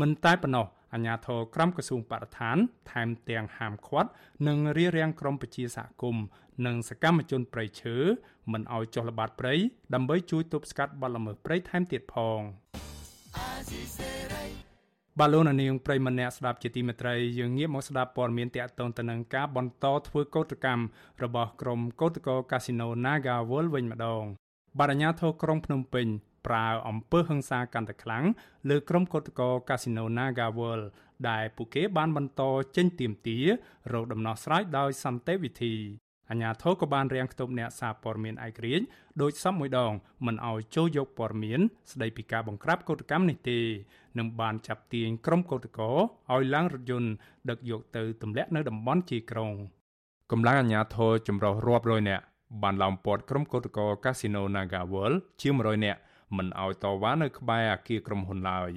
[0.00, 2.56] មិនតែប៉ុណ្ណោះអអាជ្ញាធរក្រមក្រសួងបរិស្ថាន
[2.90, 4.10] ថែមទាំងហាមឃាត់
[4.46, 6.24] និងរារាំងក្រុមប្រជាសហគមន៍
[6.66, 7.96] និងសកម្មជនព្រៃឈើ
[8.52, 9.54] មិនឲ្យចុះល្បាតព្រៃ
[9.94, 12.40] ដើម្បីជួយទប់ស្កាត់បទល្មើសព្រៃថែមទៀតផង
[15.20, 20.84] បាឡូណានាងប្រិមម្នាក់ស្ដាប់ជាទីមេត្រីយើងងាកមកស្ដាប់ព័ត៌មានតាក់ទងទៅនឹងការបន្តធ្វើកោតកម្ម
[21.24, 24.24] របស់ក្រុមកោតក្រកាស៊ីណូ Naga World វិញម្ដង
[24.78, 26.06] បារញ្ញាធរក្រុងភ្នំពេញ
[26.46, 28.24] ប្រើអំពើហិង្សាកាន់តែខ្លាំង
[28.68, 30.84] លើក្រុមកោតក្រកាស៊ីណូ Naga World
[31.28, 32.42] ដែលពួកគេបានបន្ត
[32.76, 33.38] ចេញទៀមទា
[33.92, 35.74] រោគដំណោះស្រាយដោយសន្តិវិធី
[36.30, 38.84] អាញាធរក៏បានរាំងខ្ទប់អ្នកសារព័ត៌មានឯករាជ្យ
[39.22, 39.92] ដោយសំមួយដង
[40.26, 41.60] មិនអោយចូលយកព័ត៌មាន
[41.92, 43.58] ស្ដីពីការបង្ក្រាបកោតកម្មនេះទេ
[44.18, 47.10] នឹងបានចាប់ទាញក្រុមកោតក្រឲ្យឡើងរថយន្ត
[47.50, 49.50] ដឹកយកទៅទម្លាក់នៅតំបន់ជាក្រុង
[50.32, 52.24] កម្លាំងអាញាធរចម្រុះរាប់រយនាក់
[52.62, 56.00] បានឡោមព័ទ្ធក្រុមកោតក្រកាស៊ីណូ Naga World ជាង100នាក់
[56.36, 58.70] មិនអោយតវ៉ានៅក្បែរអគារក្រុមហ៊ុនឡើយ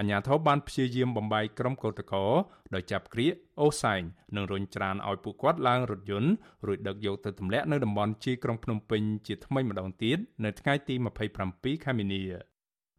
[0.00, 2.28] អាញាធរបានព្យាយាមបំបីក្រុមកោតក្រ
[2.74, 4.02] ដោយចាប់ក្រៀកអូសែង
[4.36, 6.30] និងរុញច្រានឲ្យពួកគាត់ឡើងរថយន្ត
[6.66, 10.94] រួចដឹកយកទៅទម្លាក់នៅតំបន់ជីក្រុងភ្នំពេញជាថ្មីម្ដងទៀតនៅថ្ងៃទី
[11.38, 12.22] 27ខែមីនា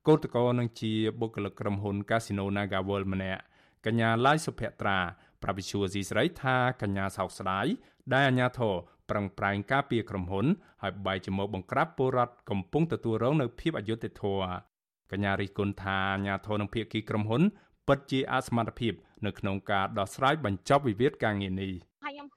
[0.08, 3.42] កោតក្រនឹងជាបុគ្គលិកក្រុមហ៊ុន Casino Naga World ម្នាក់
[3.86, 4.98] កញ្ញាឡាយសុភ័ត្រា
[5.44, 7.66] ប្រាប់វិសុវស៊ីស្រីថាកញ្ញាសោកស្ដាយ
[8.14, 8.74] ដែលអាញាធរ
[9.10, 10.46] ប្រឹងប្រែងការពារក្រុមហ៊ុន
[10.82, 14.71] ហើយបែរជាមកបង្ក្រាបពលរដ្ឋកំពុងទទួលរងនៅភាពអយុត្តិធម៌
[15.12, 17.42] កញ្ញារិះគន់ថាអាញាធរនឹងភាគីក្រុមហ៊ុន
[17.88, 18.94] ពិតជាអសមត្ថភាព
[19.26, 21.72] នៅក្នុងការដោះស្រាយបញ្ចប់វិវាទការងារនេះ
[22.04, 22.30] ហើយខ្ញុំ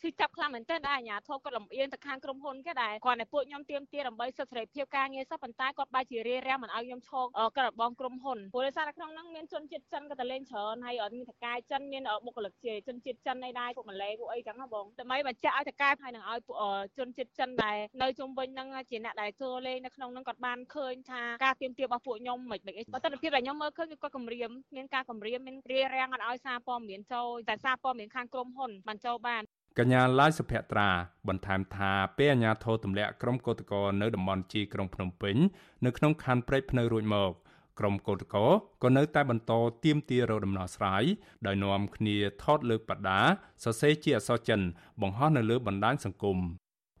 [0.00, 7.24] ឈឺចាប់ខ្លាំងមែនទែនដែរអាជ្ញាធរគាត់លំអៀងទៅខាងក្រុមហ៊ុនគេដែរគាត់តែពួកខ្ញុំទៀមទាដើម្បីសិទ្ធិសេរីភាពការងារសោះប៉ុន្តែគាត់បែរជារារាំងមិនឲ្យខ្ញុំឈរ
[7.56, 16.56] ក្រៅបងក្រុមហ៊ុនព្រោះដោយសារតែក្នុងហ្នឹងមានជនជាតិចិនក៏ទៅលេងច្រើនហើយអត់មានតកាយចិនមានបុគ្គលិកជាជនជាតិចិនឯដែរពួកម៉ាឡេពួកអីចឹងណាបងដើម្បីបញ្ជាក់ឲ្យតកាយហើយនឹងឲ្យពួក
[16.98, 29.42] ជនជាតិចិនដែរនៅជុំវិញហ្នឹងជាអ្នកដែលចូលលេងនៅក្នុងហ្នឹងគាត់បានឃើញថាការទៀមទារបស់ពួកខ្ញុំមិនមិនអីបើទស្សនវិជ្ជាដែលខ្ញុំមើលឃើញគឺគាត់គម្រាមមានការគម្រាមមានរារាំងអត់ឲ្យសារព័ត៌មានចូលតែសារព័ត៌មានខាងក្រុមហ៊ុនបានចូលបាន
[29.78, 30.88] កញ្ញាឡាយសុភ័ត្រា
[31.28, 35.36] បន្ថែមថាពេលអាជ្ញាធរទម្លាក់ក្រុមកោតក្រនៅតំបន់ជីក្រុងភ្នំពេញ
[35.84, 37.32] នៅក្នុងខណ្ឌព្រែកភ្នៅរួចមក
[37.78, 38.44] ក្រុមកោតក្រ
[38.82, 39.52] ក៏នៅតែបន្ត
[39.84, 41.04] ទៀមទារកដំណោះស្រាយ
[41.46, 43.20] ដោយនាំគ្នាថតលើកបដា
[43.64, 44.60] សរសេរជាអក្សរចិន
[45.02, 46.38] បង្ហោះនៅលើបណ្ដាញសង្គម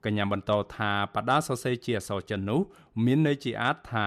[0.04, 2.60] កញ្ញាបន្តថាបដាសរសេរជាអក្សរចិននោះ
[3.04, 4.06] មានន័យជាអាចថា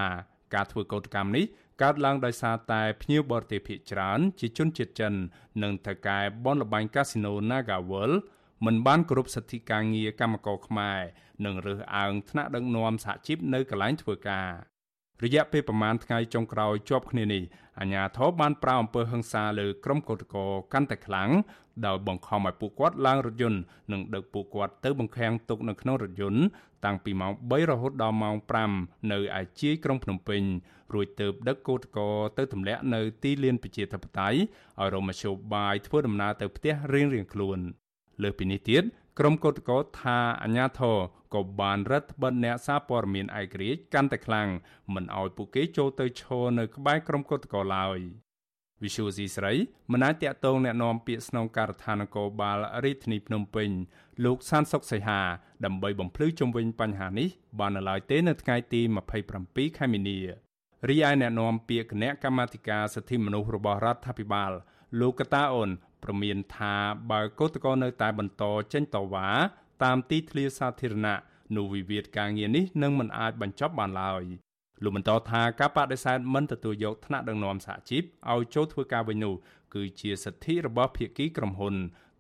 [0.54, 1.46] ការធ្វើកោតកម្មនេះ
[1.82, 5.14] កើតឡើងដោយសារតែភ្ញៀវបរទេសភាគច្រើន ជាជនជាតិចិន
[5.64, 8.18] និងថៅកែបនលបែងកាស៊ីណូ Naga World
[8.66, 11.00] មិនបានគោរពសិទ្ធិការងារកម្មករខ្មែរ
[11.46, 14.50] និងរើសអើងថ្នាក់ដឹកនាំសហជីពនៅកន្លែងធ្វើការ
[15.24, 17.44] រយៈពេលប្រមាណថ្ងៃចុងក្រោយជាប់គ្នានេះ
[17.80, 20.42] អាជ្ញាធរបានប្រាអំពើហិង្សាលើក្រុមកោតក្រ
[20.74, 21.30] កាន់តែខ្លាំង
[21.86, 23.60] ដោយបង្ខំឲ្យពួកគាត់ឡើងរថយន្ត
[23.92, 26.42] និងដឹកពួកគាត់ទៅបង្ខាំងទុកនៅក្នុងរថយន្ត
[26.86, 28.36] តាំងពីម៉ោង3រហូតដល់ម៉ោង
[28.74, 30.42] 5នៅឯជាយក្រុងភ្នំពេញ
[30.94, 32.06] រួចទៅដឹកកោតក្រ
[32.38, 34.38] ទៅទម្លាក់នៅទីលានប្រជាធិបតេយ្យ
[34.80, 37.60] ឲ្យរមជ្ឈបាយធ្វើដំណើរទៅផ្ទះរៀងៗខ្លួន។
[38.24, 38.84] លើសពីនេះទៀត
[39.19, 40.99] ក្រុមកោតក្រថាអាញាធរ
[41.35, 44.49] ក៏បានរដ្ឋបិទអ្នកសារព័ត៌មានឯករាជ្យកាន់តែខ្លាំង
[44.95, 47.99] មិនឲ្យពួកគេចូលទៅឈរនៅក្បែរក្រុមកោតក្រឡើយ
[48.83, 49.53] វិសុយស៊ីស្រី
[49.93, 53.71] មិនអាចតាក់ទងแนะនាំពាក្យស្នងការដ្ឋាននគរបាលរាជធានីភ្នំពេញ
[54.25, 55.21] លោកសានសុកសីហា
[55.65, 58.81] ដើម្បីបំភ្លឺជុំវិញបញ្ហានេះបាននៅឡើយទេនៅថ្ងៃទី
[59.29, 60.19] 27ខែមីនា
[60.89, 64.53] រីឯแนะនាំពាក្យគណៈកម្មាធិការសិទ្ធិមនុស្សរបស់រដ្ឋាភិបាល
[65.01, 65.71] លោកកតាអូន
[66.04, 66.76] ព្រមានថា
[67.12, 69.30] បើកោតក្រនៅតែបន្តចេញតវ៉ា
[69.84, 71.18] តាមទីធ្លាសាធារណៈ
[71.56, 74.24] នោះវិវាទការងារនេះនឹងមិនអាចបញ្ចប់បានឡើយ
[74.84, 79.34] លោកបន្តថាការបដិសេធមិនទទួលយកថ្នាក់ដឹកនាំសហជីពឲ្យចូលធ្វើការវិញនោះ
[79.74, 81.76] គឺជាសិទ្ធិរបស់ភាគីក្រុមហ៊ុន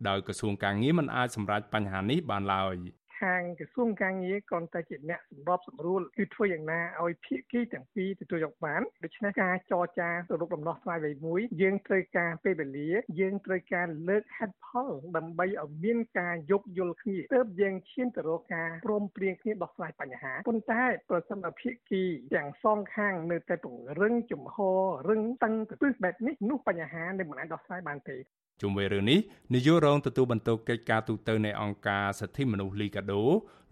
[0.07, 2.75] ដោយក្រសួងការងារមិនអាចសម្រេចបញ្ហានេះបានឡើយ។
[3.21, 22.03] ខាងក្រសួងការងារគ្រាន់តែជាអ្នកសម្របសម្រួលគឺធ្វើយ៉ាងណាឲ្យភាគីទាំងពីរទទួលយកបានដូច្នេះការចរចាទៅរកដំណោះស្រាយអ្វីមួយយើងត្រូវការពេលវេលាយើងត្រូវការលើកហេតុផលដើម្បីឲ្យមានការយោគយល់គ្នាទើបយើងឈានទៅរកការព្រមព្រៀងគ្នាដោះស្រាយបញ្ហាប៉ុន្តែប្រសិនបើភាគី
[22.35, 28.17] ទាំងសងខាងនៅតែពង្រឹងជំហររឹងតឹងទៅទិសបែបនេះនោះបញ្ហានឹងមិនអាចដោះស្រាយបានទេ
[28.61, 29.19] ជុំវិញរឿងនេះ
[29.53, 33.23] នាយករងទទួលបន្ទុកកិច្ចការទូតនៃអង្គការសិទ្ធិមនុស្សលីកាដូ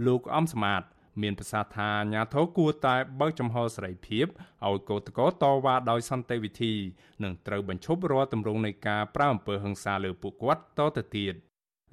[0.08, 0.84] លោកអំសមាត
[1.22, 4.26] មានប្រសាសន៍ថាអាញាធរគួរតែបើកចំហសេរីភាព
[4.68, 6.74] ឲ្យកោតកោតវ៉ាដោយសន្តិវិធី
[7.24, 11.34] និងត្រូវបញ្ឈប់រាល់ទម្រង់នៃការប្រើអំពើហិង្សាលើពួកគាត់តទៅទៀត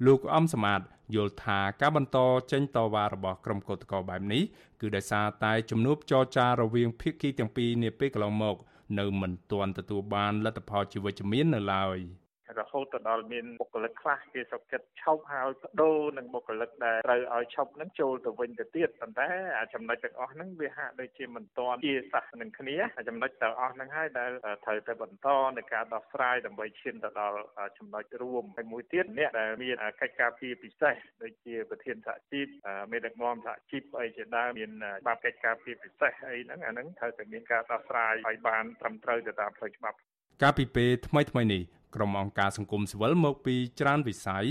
[0.05, 0.81] លោកអំសមាត
[1.15, 2.17] យល់ថាការបន្ត
[2.51, 4.43] ចេញតវ៉ារបស់ក្រុមកោតកោបែបនេះ
[4.81, 8.55] គឺដោយសារតែជំនួបចរចារវាងភាគីទាំងពីរនាពេលកន្លងមក
[8.99, 11.99] នៅមិនទាន់ទទួលបានលទ្ធផលជាវិជ្ជមាននៅឡើយ។
[12.59, 19.29] រហូតទៅដល់មានបុគ្គលិកខ្លះគេសុខចិត្តឈប់ហើយបដូរនឹងបុគ្គលិកដែលត្រូវឲ្យឈប់នឹងចូលទៅវិញទៅទៀតប៉ុន្តែ
[19.73, 22.77] ចំណុចទាំងអស់ហ្នឹងវាហាក់ដូចជាមិនទាន់ជាសះនឹងគ្នា
[23.09, 24.31] ចំណុចទាំងអស់ហ្នឹងហើយដែល
[24.65, 27.39] ត្រូវតែបន្តในការដោះស្រាយដើម្បីឈានទៅដល់
[27.77, 32.47] ចំណុចរួមហើយមួយទៀតអ្នកដែលមានកិច្ចការពីពិសេសដូចជាប្រធានសហជីព
[32.91, 39.97] មេដឹកនាំសហជីពអីជាដើមមានច្បាប់កិច្ចការពីពិសេសអីហ្នឹងអាហ្នឹងត្រូវតែមានការដោះស្រាយឲ្យបានត្រឹមត្រូវទៅតាមផ្លូវច្បាប់
[40.43, 41.63] កាលពីពេលថ្មីថ្មីនេះ
[41.95, 44.45] ក្រុមអង្គការសង្គមស៊ីវិលមកពីច្រើនវិស័យ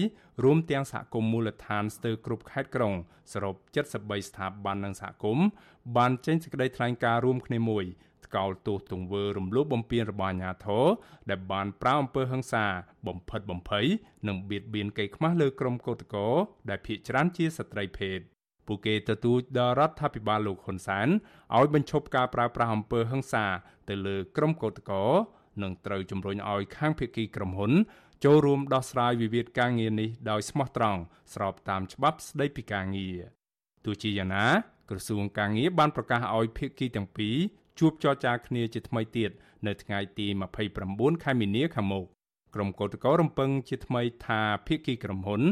[0.45, 2.95] រួមទាំងសហគមន៍មូលដ្ឋានស្ទើរគ្រប់ខេត្តក្រុង
[3.33, 5.47] សរុប73ស្ថាប័ននិងសហគមន៍
[5.97, 7.85] បានចេញសេចក្តីថ្លែងការណ៍រួមគ្នាមួយ
[8.27, 10.87] ថ្កោលទោសទង្វើរំលោភបំពានរបស់អាជ្ញាធរ
[11.31, 12.65] ដែលបានប្រើអំពើហិង្សា
[13.07, 13.87] បំផិតបំភ័យ
[14.29, 16.35] និងបៀតបៀនកេរ្តិ៍ខ្មាស់លើក្រុមកោតក្រ
[16.69, 18.19] ដែលភ ieck ច្រើនជាស្ត្រីភេទ
[18.67, 21.09] ពួកគេទទូចដល់រដ្ឋាភិបាលលោកហ៊ុនសែន
[21.57, 23.45] ឲ្យបញ្ឈប់ការប្រើប្រាស់អំពើហិង្សា
[23.89, 24.99] ទៅលើក្រុមកោតក្រ
[25.63, 27.73] និងត្រូវជំរុញឲ្យខាងភៀកគីក្រុមហ៊ុន
[28.25, 31.01] ចូលរួមដោះស្រាយវិវាទការងារនេះដោយស្មោះត្រង់
[31.35, 33.19] ស្របតាមច្បាប់ស្តីពីការងារ
[33.85, 34.47] ទោះជាយ៉ាងណា
[34.91, 37.37] ក្រសួងការងារបានប្រកាសឲ្យភៀកគីទាំងពីរ
[37.79, 39.31] ជួបចរចាគ្នាជាថ្មីទៀត
[39.67, 40.27] នៅថ្ងៃទី
[40.75, 42.05] 29ខែមីនាខាងមុខ
[42.55, 45.43] ក្រុមកោតក្ររំពឹងជាថ្មីថាភៀកគីក្រុមហ៊ុន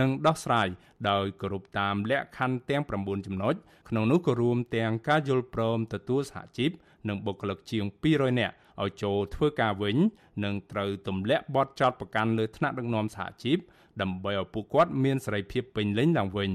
[0.00, 0.68] នឹងដោះស្រាយ
[1.10, 3.54] ដោយគោរពតាមលក្ខខណ្ឌទាំង9ចំណុច
[3.88, 6.70] ក្នុងនោះក៏រួមទាំងការយល់ព្រមទទួលសហជីព
[7.08, 9.96] និងបុគ្គលិកជាង200នាក់ ឲ្យចូលធ្វើការវិញ
[10.44, 13.58] និងត្រូវទម្លាក់បទចោទប្រកាន់លើថ្នាក់ដឹកនាំសហជីព
[14.02, 16.50] ដើម្បីឲ្យពួកគាត់មានសេរីភាពពេញលេញឡើងវិញ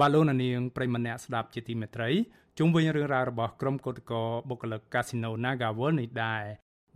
[0.00, 2.10] បាឡូណានាងប្រិមម្នាក់ស្ដាប់ជាទីមេត្រី
[2.58, 6.42] ជុំវិញរឿងរ៉ាវរបស់ក្រុមកោតក្របុគ្គលិកកាស៊ីណូ Naga World នេះដែរ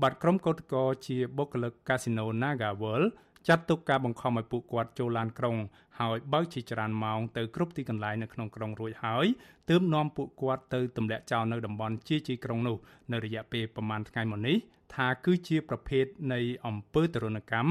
[0.02, 3.08] បាត់ក្រុមកោតក្រជាបុគ្គលិកកាស៊ីណូ Naga World
[3.48, 5.57] ចាត់ទុកការបង្ខំឲ្យពួកគាត់ចូលឡានក្រុង
[6.00, 9.26] ហើយបើកជាច្រើនម៉ោងទៅគ្រប់ទីកន្លែងនៅក្នុងក្រុងរួចហើយ
[9.70, 12.76] ទើបនាំពួកគាត់ទៅទម្លាក់ចោលនៅតំបន់ជាជីក្រុងនោះ
[13.12, 14.57] នៅរយៈពេលប្រមាណថ្ងៃមុននេះ
[14.94, 17.70] ថាគឺជាប្រភេទនៃអំពើទរណកម្ម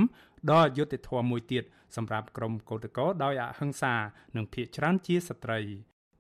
[0.51, 1.63] ដ៏អយុត្តិធម៌មួយទៀត
[1.95, 3.93] សម្រាប់ក្រុមកោតក្រដោយអហិង្សា
[4.35, 5.59] និងភៀកច្រើនជាស្ត្រី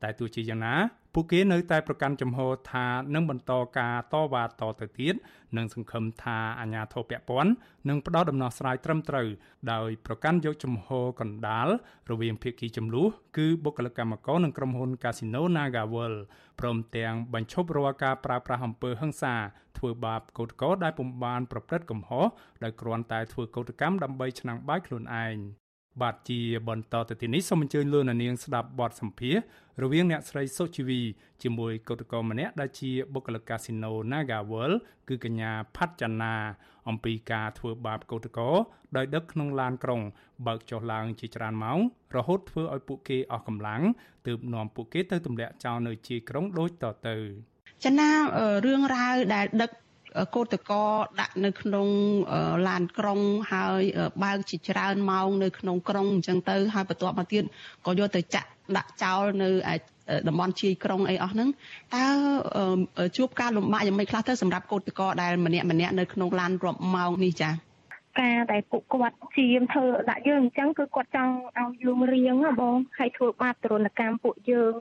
[0.03, 0.75] តែទោះជាយ៉ាងណា
[1.13, 2.39] ពួកគេនៅតែប្រកាន់ចំហ
[2.71, 2.85] ថា
[3.15, 5.15] នឹងបន្តការតវ៉ាតទៅទៀត
[5.57, 7.51] និងសង្ឃឹមថាអាជ្ញាធរពាក់ព័ន្ធ
[7.89, 9.27] នឹងផ្ដល់ដំណោះស្រាយត្រឹមត្រូវ
[9.73, 10.87] ដោយប្រកាន់យកចំហ
[11.19, 11.67] កណ្ដាល
[12.11, 16.19] រវាងភាគីចំនួនគឺបុគ្គលិកកម្មករនិងក្រុមហ៊ុន Casino NagaWorld
[16.59, 19.35] ព្រមទាំងបញ្ឈប់រាល់ការប្រើប្រាស់អំពើហិង្សា
[19.77, 22.25] ធ្វើបាបកោតក្រដែលពុំបានប្រព្រឹត្តកំហុស
[22.63, 25.37] ដោយគ្រាន់តែធ្វើកោតកម្មដើម្បីឆ្នាំងបាយខ្លួនឯង
[26.01, 29.35] បាទជាបន្តទៅទីនេះសូមអញ្ជើញលោកនាងស្ដាប់បទសម្ភាស
[29.83, 31.01] រវាងអ្នកស្រីសុជីវី
[31.43, 34.77] ជាមួយកោតក្រម្នាក់ដែលជាបុគ្គលិកកាស៊ីណូ Naga World
[35.07, 36.33] គឺកញ្ញាផាត់ចនា
[36.89, 38.49] អំពីការធ្វើបាបកោតក្រ
[38.95, 40.01] ដោយដឹកក្នុងឡានក្រុង
[40.47, 41.79] បើកចុះឡើងជាច្រើនម៉ោង
[42.15, 43.81] រហូតធ្វើឲ្យពួកគេអស់កម្លាំង
[44.27, 47.15] ទើបនាំពួកគេទៅទម្លាក់ចោលនៅជាក្រុងដូចតទៅ
[47.85, 48.09] ចំណា
[48.65, 49.71] រឿងរ៉ាវដែលដឹក
[50.35, 50.83] កោតកោ
[51.21, 51.87] ដាក់នៅក្នុង
[52.67, 53.19] ឡានក្រុង
[53.51, 53.81] ហើយ
[54.23, 57.43] បើកជាច្រើនម៉ោងនៅក្នុងក្រុងអញ្ចឹងទៅហើយបន្ទាប់មកទៀត
[57.85, 59.49] ក៏យកទៅចាក់ដាក់ចោលនៅ
[60.27, 61.49] តំបន់ជាយក្រុងអីអស់ហ្នឹង
[61.95, 62.05] តើ
[63.17, 67.53] ជួបការលំបាកយ៉ាងម៉េចខ្លះទៅសម្រាប់កោតកោដែលម្នាក់ម្នាក់នៅក្នុងឡានរាប់ម៉ោងនេះចា៎
[68.19, 74.73] ការដែលពួកគាត់ជាមធ្វើដាក់យើងអញ្ចឹងគឺគាត់ចង់ឲ្យយើងរៀងបងហើយធ្វើបាបទរណកម្មពួកយើង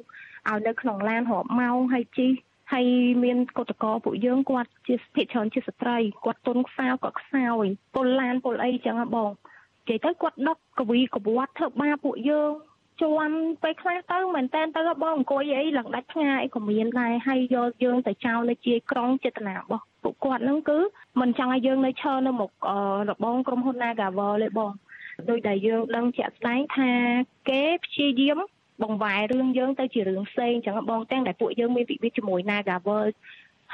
[0.49, 2.29] ឲ្យនៅក្នុងឡានរាប់ម៉ោងហើយជី
[2.73, 2.87] ហើយ
[3.25, 12.51] មានកតកោពួកយើងគាត់ជាភិកច្រើនជាស្ត្រីគាត់ទុនខ្សោយគាត់ខ្សោយពលឡានពលអីចឹងហ៎បងនិយាយទៅគាត់ដកកវីកវត្តធ្វើបាពួកយើង
[13.03, 13.29] ជួន
[13.63, 20.79] ពេលខ្លះទៅមែនតើទៅបងអង្គុយអីឡើងដាច់ផ្ងាយក៏មានដែរហើយយកយើងទៅចោលនៅជាក្រុងចេតនារបស់ពួកគាត់ហ្នឹងគឺ
[21.21, 22.51] មិនចង់ឲ្យយើងនៅឈរនៅមុខ
[23.11, 24.73] របងក្រុមហ៊ុន Nagavel ទេបង
[25.29, 26.91] ដោយដែលយើងដឹងជាក់ស្ដែងថា
[27.49, 28.39] គេព្យាយាម
[28.83, 33.07] បង្វែររឿងយើងទៅជារឿងផ្សេងចឹងបងទាំងដែលពួកយើងមានវិវាទជាមួយ Nagavel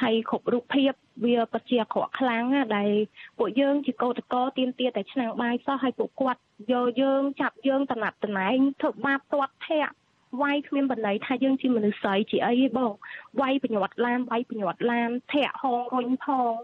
[0.02, 0.92] ហើយគ្រប់រូបភាព
[1.24, 2.90] វាពិតជាអាក្រក់ខ្លាំងណាស់ដែល
[3.38, 6.40] ពួកយើងជាកោតកោទៀមទាតែឆ្នាំងបាយសោះហើយពួកគាត់
[6.72, 9.94] យកយើងចាប់យើងតំណាត់តំណែងធ្វើបាបទាត់ធាក់
[10.42, 12.92] វាយគ្មានបណ្ដៃថាយើងជាមនុស្សស្រីជាអីទេបង
[13.40, 16.54] វាយបញ្ញត្តិឡានវាយបញ្ញត្តិឡានធាក់ហងរុញផង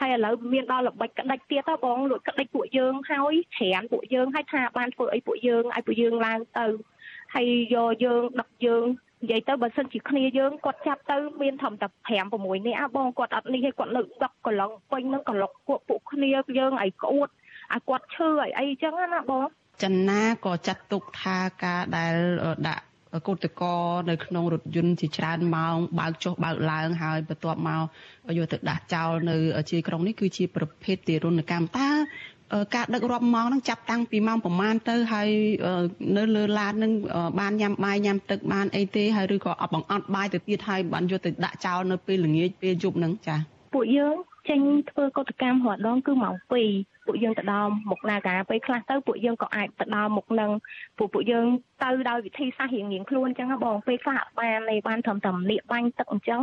[0.00, 6.66] ហើយឥឡូវមានដល់ល្បិចក្តិចទៀតទៅបងលួចក្តិចពួកយើងហើយច្រានពួកយើងហើយថាបានធ្វើអីពួកយើងឲ្យពួកយើងឡើងទៅ
[7.34, 8.84] ហើយយកយើងដឹកយើង
[9.22, 17.28] និយាយទៅបើសិនជាគ្នាយើងគាត់ចាប់ទៅមានត្រឹមតែ5 6នាក់បងគាត់អត់នេះឲ្យគាត់លើកដឹកកន្លងពេញនឹងកន្លុកពួកពួកគ្នាយើងឲ្យក្អួត
[17.74, 19.46] ឲ្យគាត់ឈឺឲ្យអីចឹងណាបង
[19.82, 22.14] ចំណាក៏ចាត់ទុកថាការដែល
[22.68, 22.84] ដាក់
[23.26, 23.76] កោតកោ
[24.10, 27.82] នៅក្នុងរថយន្តជាច្រើនម៉ោងបើកចុះបើកឡើងហើយបន្ទាប់មក
[28.38, 29.36] យកទៅដាក់ចោលនៅ
[29.70, 31.88] ជាក្រុងនេះគឺជាប្រភេទទារុណកម្មតើ
[32.74, 35.28] ការដឹករាប់ម៉ោងហ្នឹងចាប់តាំងពីម៉ោងប្រហែលទៅហើយ
[36.16, 36.92] នៅលើឡានហ្នឹង
[37.40, 43.38] បានញ៉ាំបាយញ៉ាំទឹកបានអីទេហើយឬក៏អត់បង្អត់បាយទៅទៀតហើយបានយកទៅដាក់ចោលនៅពេលល្ងាចពេលយប់ហ្នឹងចា៎
[43.74, 44.16] ពួកយើង
[44.48, 50.50] ចេញធ្វើកតកម្មរាល់ដងគឺម៉ោង2ពួកយើងទៅដល់មុខនាការពេលខ្លះទៅពួកយើងក៏អាចទៅដល់មុខនឹង
[50.98, 51.46] ពួកពួកយើង
[51.82, 56.40] ទៅដោយវិធីសាស្ត្ររៀងរៀងខ្លួនអញ្ចឹងបងពេលខ្លះបាននេះបានត្រឹមតែលាកបាញ់ទឹកអញ្ចឹង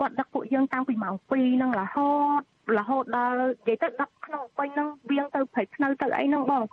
[0.00, 2.42] គាត់ដឹកពួកយើងតាំងពីម៉ោង2ហ្នឹងរហូត
[2.78, 6.64] រហូតដល់និយាយទៅដឹកក្នុងពេញហ្នឹងវៀងទៅព្រៃភ្នៅទៅអីហ្នឹងបង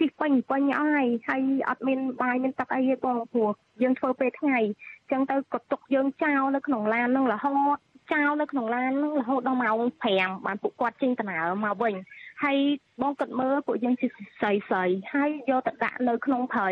[0.00, 3.50] ជិះពេញពេញអស់ហើយហើយអត់មានបាយមានទឹកអីទេបងព្រោះ
[3.82, 7.78] យើងធ្វើពេលថ្ងៃអញ្ចឹងទៅក៏ទុកយើងចោលនៅក្នុងឡានហ្នឹងរហូត
[8.12, 9.76] ចោលនៅក្នុងឡានហ្នឹងរហូតដល់ម៉ោង
[10.12, 11.94] 5បានពួកគាត់ចេញដំណើរមកវិញ
[12.44, 12.58] ហើយ
[13.02, 14.06] បងគិតមើលពួកយើងជា
[14.40, 16.68] ស្រីស្រីហើយយកទៅដាក់នៅក្នុងព្រៃ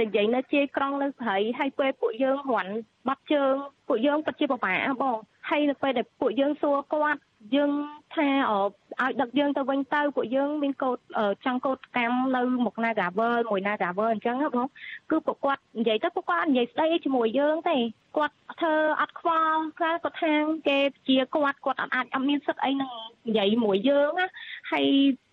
[0.00, 2.72] និយាយនៅជាក្រង់នៅព្រៃហើយពេលពួកយើងរាន់
[3.08, 3.54] បាត់ជើង
[3.88, 5.16] ពួកយើងពិតជាពិបាកបង
[5.48, 7.20] ហើយនៅពេលដែលពួកយើងសួរគាត់
[7.54, 7.70] យើង
[8.14, 10.98] ថាឲ្យដឹកយើងទៅវិញទៅពួកយើងមានកោត
[11.44, 14.66] ចង់កោតកម្មនៅមុខ Nagavel មួយ Nagavel អញ្ចឹងបង
[15.10, 17.76] គឺពួកគាត់និយាយទៅពួកគាត់និយាយស្ដីជាមួយយើងទេ
[18.16, 20.34] គាត់ធ្វើអត់ខ្វល់ខ្លះគាត់ថា
[20.68, 20.78] គេ
[21.08, 22.92] ជាគាត់គាត់អត់អាចអត់មានសិទ្ធអីនឹង
[23.28, 24.26] និយាយមួយយើងណា
[24.70, 24.86] ហើយ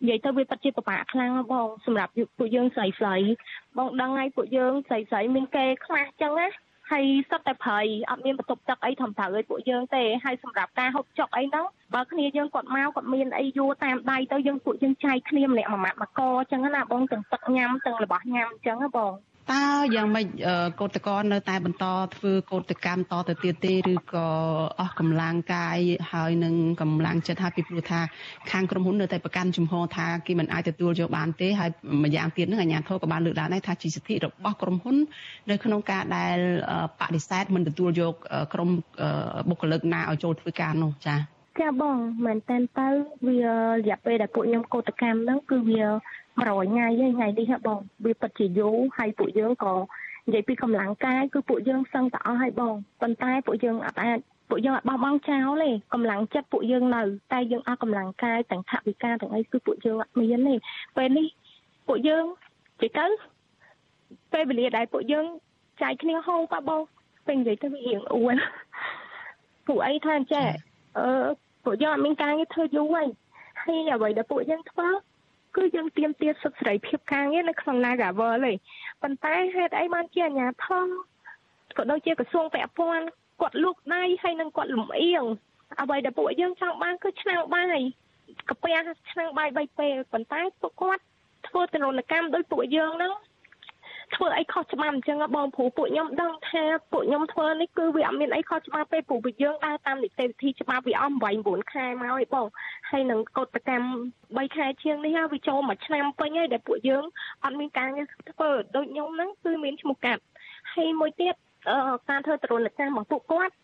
[0.04, 3.15] និយាយទៅវាពិតជាពិបាកខ្លាំងបងសម្រាប់ពួកយើងស្រីស្រី
[3.78, 6.47] បងដឹងហើយពួកយើងស្រីស្រីមានគេខ្មាស់អញ្ចឹងណា
[6.91, 19.12] ហើយសុទ្ធតែប្រៃអត់មានបន្ទប់ទឹកអីធំត្រូវឲ្យពួកយើងទេហើយសម្រាប់ការហូបចុកអីហ្នឹងបើគ្នាយើងគាត់មកគាត់មានអីយួរតាមដៃទៅយើងពួកយើងចែកគ្នាម្នាក់មួយម៉ាត់មួយកអញ្ចឹងណាបងទាំងទឹកញ៉ាំទាំងរបស់ញ៉ាំអញ្ចឹងណាបង
[19.52, 19.64] តើ
[19.96, 20.26] យ៉ាងម៉េច
[20.80, 24.28] កោតកោនៅតែបន្តធ្វើកោតកម្មតទៅទៀតទេឬក៏
[24.80, 25.78] អស់កម្លាំងកាយ
[26.12, 28.00] ហើយនឹងកម្លាំងចិត្តហើយពីព្រោះថា
[28.52, 31.70] ខាងក្រុមហ៊ុននៅតែប្រកាន់ជំហរថាគេមិនអាចទទួលយកបានទេហើយ
[32.04, 34.96] ម្យ៉ាងទៀតនឹងអាជ្ញាធរក៏បានលើកឡើងដែរថាជាសិទ្ធិរបស់ក្រុមហ៊ុន
[35.50, 36.38] នៅក្នុងការដែល
[37.00, 38.14] បដិសេធមិនទទួលយក
[38.54, 38.70] ក្រុម
[39.50, 41.20] បុគ្គលិកណាឲ្យចូលធ្វើការនោះចា៎
[41.60, 42.88] ចាបងមែនតើទៅ
[43.28, 43.50] វារ
[43.90, 45.84] យៈពេលដែលពួកខ្ញុំកោតកម្មហ្នឹងគឺវា
[46.38, 49.73] 100ថ្ងៃហើយថ្ងៃនេះហ៎បងវាពិតជាយូរហើយពួកយើងក៏
[50.26, 54.19] និយាយពីកម្លាំងកាយគឺពួកយើងសឹងតែអស់ហើយបងប៉ុន្តែពួកយើងអត់អាច
[54.50, 57.02] ពួកយើងអត់បោះបង់ចោលទេកម្លាំងចិត្តពួកយើងនៅ
[57.34, 60.56] តែយើងអស់កម្លាំងកាយទាំងថវិកាទាំងអីគឺពួកយើងអត់មានទេ
[60.97, 61.28] ពេលនេះ
[61.88, 62.26] ពួកយើង
[62.82, 63.06] និយាយទៅ
[64.34, 65.26] ពេលវេលាដែលពួកយើង
[65.82, 66.82] ចែកគ្នាហូបប៉បង
[67.28, 68.36] ពេលនិយាយទៅវារៀងអួន
[69.67, 70.45] ពួកអីថាចេះ
[70.97, 71.28] អឺ
[71.63, 73.08] ពួកយើងអត់មានការងារធ្វើយូរហើយ
[73.63, 74.88] ហើយអ្វីដែលពួកយើងធ្វើ
[75.58, 78.54] គឺយើងទៀមទាសិទ្ធិសេរីភាពការងារនៅក្នុង Nagavel ទេ
[79.02, 80.88] ប៉ុន្តែហេតុអីបានជាអាជ្ញាធរ
[81.78, 83.06] ក៏ដូចជាក្រសួងពាក់ព័ន្ធ
[83.41, 85.24] គាត់លូកដៃហើយនឹងគាត់លំអៀង
[85.82, 87.80] អ្វីដែលពួកយើងចង់បានគឺឆ្នាំងបាយ
[88.50, 88.78] កាពះ
[89.12, 91.04] ឆ្នាំងបាយ3ពេលប៉ុន្តែពួកគាត់
[91.48, 93.13] ធ្វើទរណកម្មដោយពួកយើងហ្នឹង
[94.15, 102.48] ធ្វើអីខុសច្បាប់អញ្ចឹងបងព្រោះពួកខ្ញុំដឹងថាពួកខ្ញុំធ្វើនេះគឺវាអត់មានអីខុសច្បាប់ទេព្រោះពួកយើងដើរតាមនីតិវិធីច្បាប់វាអស់8 9ខែមកឯបង
[102.89, 107.04] ហើយនឹងកតកម្ម3ខែជាងនេះវាចូលមួយឆ្នាំពេញហើយដែលពួកយើង
[107.43, 110.22] អត់មានការងារធ្វើដូចខ្ញុំហ្នឹងគឺមានឈ្មោះកាត់
[110.74, 111.36] ហើយមួយទៀត
[112.10, 113.56] ការធ្វើទរណកម្មរបស់ពួកគាត់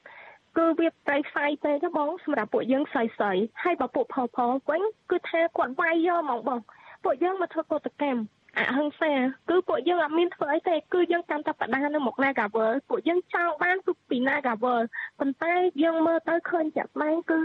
[0.57, 6.59] គឺវាប្រៃផ្សាយពេកទៅបងសម្រាប់ពួកយើងស្រីស្រីហើយបើពួកផលផលវិញគឺថាគាត់វាយយកហ្មងបង
[7.03, 8.19] ពួកយើងមកធ្វើកតកម្ម
[8.57, 9.13] អហិង្សា
[9.49, 14.81] គឺពួកយើងអត់មានធ្វើអីទេគឺយើងកាន់តែបដានៅមុខ Nagavel ពួកយើងចង់បានគឺពី Nagavel
[15.19, 17.39] ប៉ុន្តែយើងមើលទៅឃើញចាក់បែងគឺ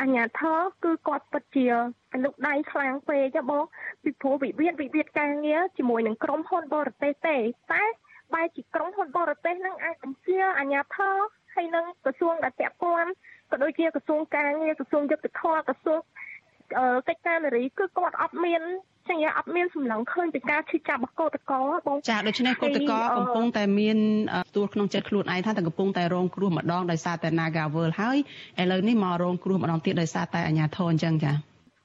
[0.00, 1.66] អញ្ញាធរគឺគាត់ពិតជា
[2.14, 3.62] អនុដៃខ្លាំងពេកចាបង
[4.02, 7.36] ពីព្រោះវិវាទវិវាទការងារជាមួយនឹងក្រុមហ៊ុនបរទេសទេ
[7.72, 7.84] តែ
[8.34, 11.14] បែរជាក្រុមហ៊ុនបរទេសនឹងអាចបញ្ជាអញ្ញាធរ
[11.54, 13.10] ហើយនឹងក្រសួងដែលពាក់ព័ន្ធ
[13.50, 16.00] ក៏ដូចជាក្រសួងការងារក្រសួងយុទ្ធភ័ពក្រសួង
[17.08, 18.62] កិច្ចការនារីគឺគាត់អត់មាន
[19.10, 23.98] ចឹងអត់មានសម្លឹងឃើញពីការឈឺចាប់របស់កោតកោបងចាដូច្នេះកោតកោកំពុងតែមាន
[24.56, 28.18] ទួលក្នុងចិត្តខ្លួនឯងថាតែកំពុងតែរងគ្រោះម្ដងដោយសារតែ Nagavel ហើយ
[28.60, 31.32] ឥឡូវនេះមករងគ្រោះម្ដងទៀតដោយសារតែអាញាធរអញ្ចឹងចា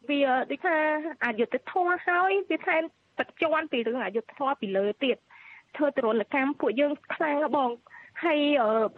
[0.10, 0.78] វាដូចថា
[1.26, 2.84] អយុធធម៌ហើយវាថែម
[3.20, 5.18] ទឹកជន់ពីរឿងអយុធធម៌ពីលើទៀត
[5.78, 7.72] ធ្វើទរណកម្មពួកយើងខ្លាំងបង
[8.24, 8.40] ហើយ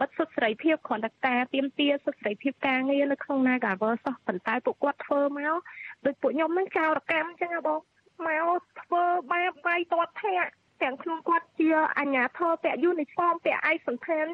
[0.00, 5.56] បិទសិទ្ធិសេរីភាពគ្រាន់តែការទៀមទាសិទ្ធិសេរីភាពការងារនៅក្នុង Nagavel សោះប៉ុន្តែពួកគាត់ធ្វើមក
[6.04, 7.80] ដូចពួកខ្ញុំនឹងចោរកម្មអញ្ចឹងបង
[8.26, 10.50] មកធ្វើបាបវាយទាត់ធាក់
[10.82, 14.26] ទាំងខ្លួនគាត់ជាអញ្ញាធរពាក់យូនីហ្វមពាក់ឯកសន្តាន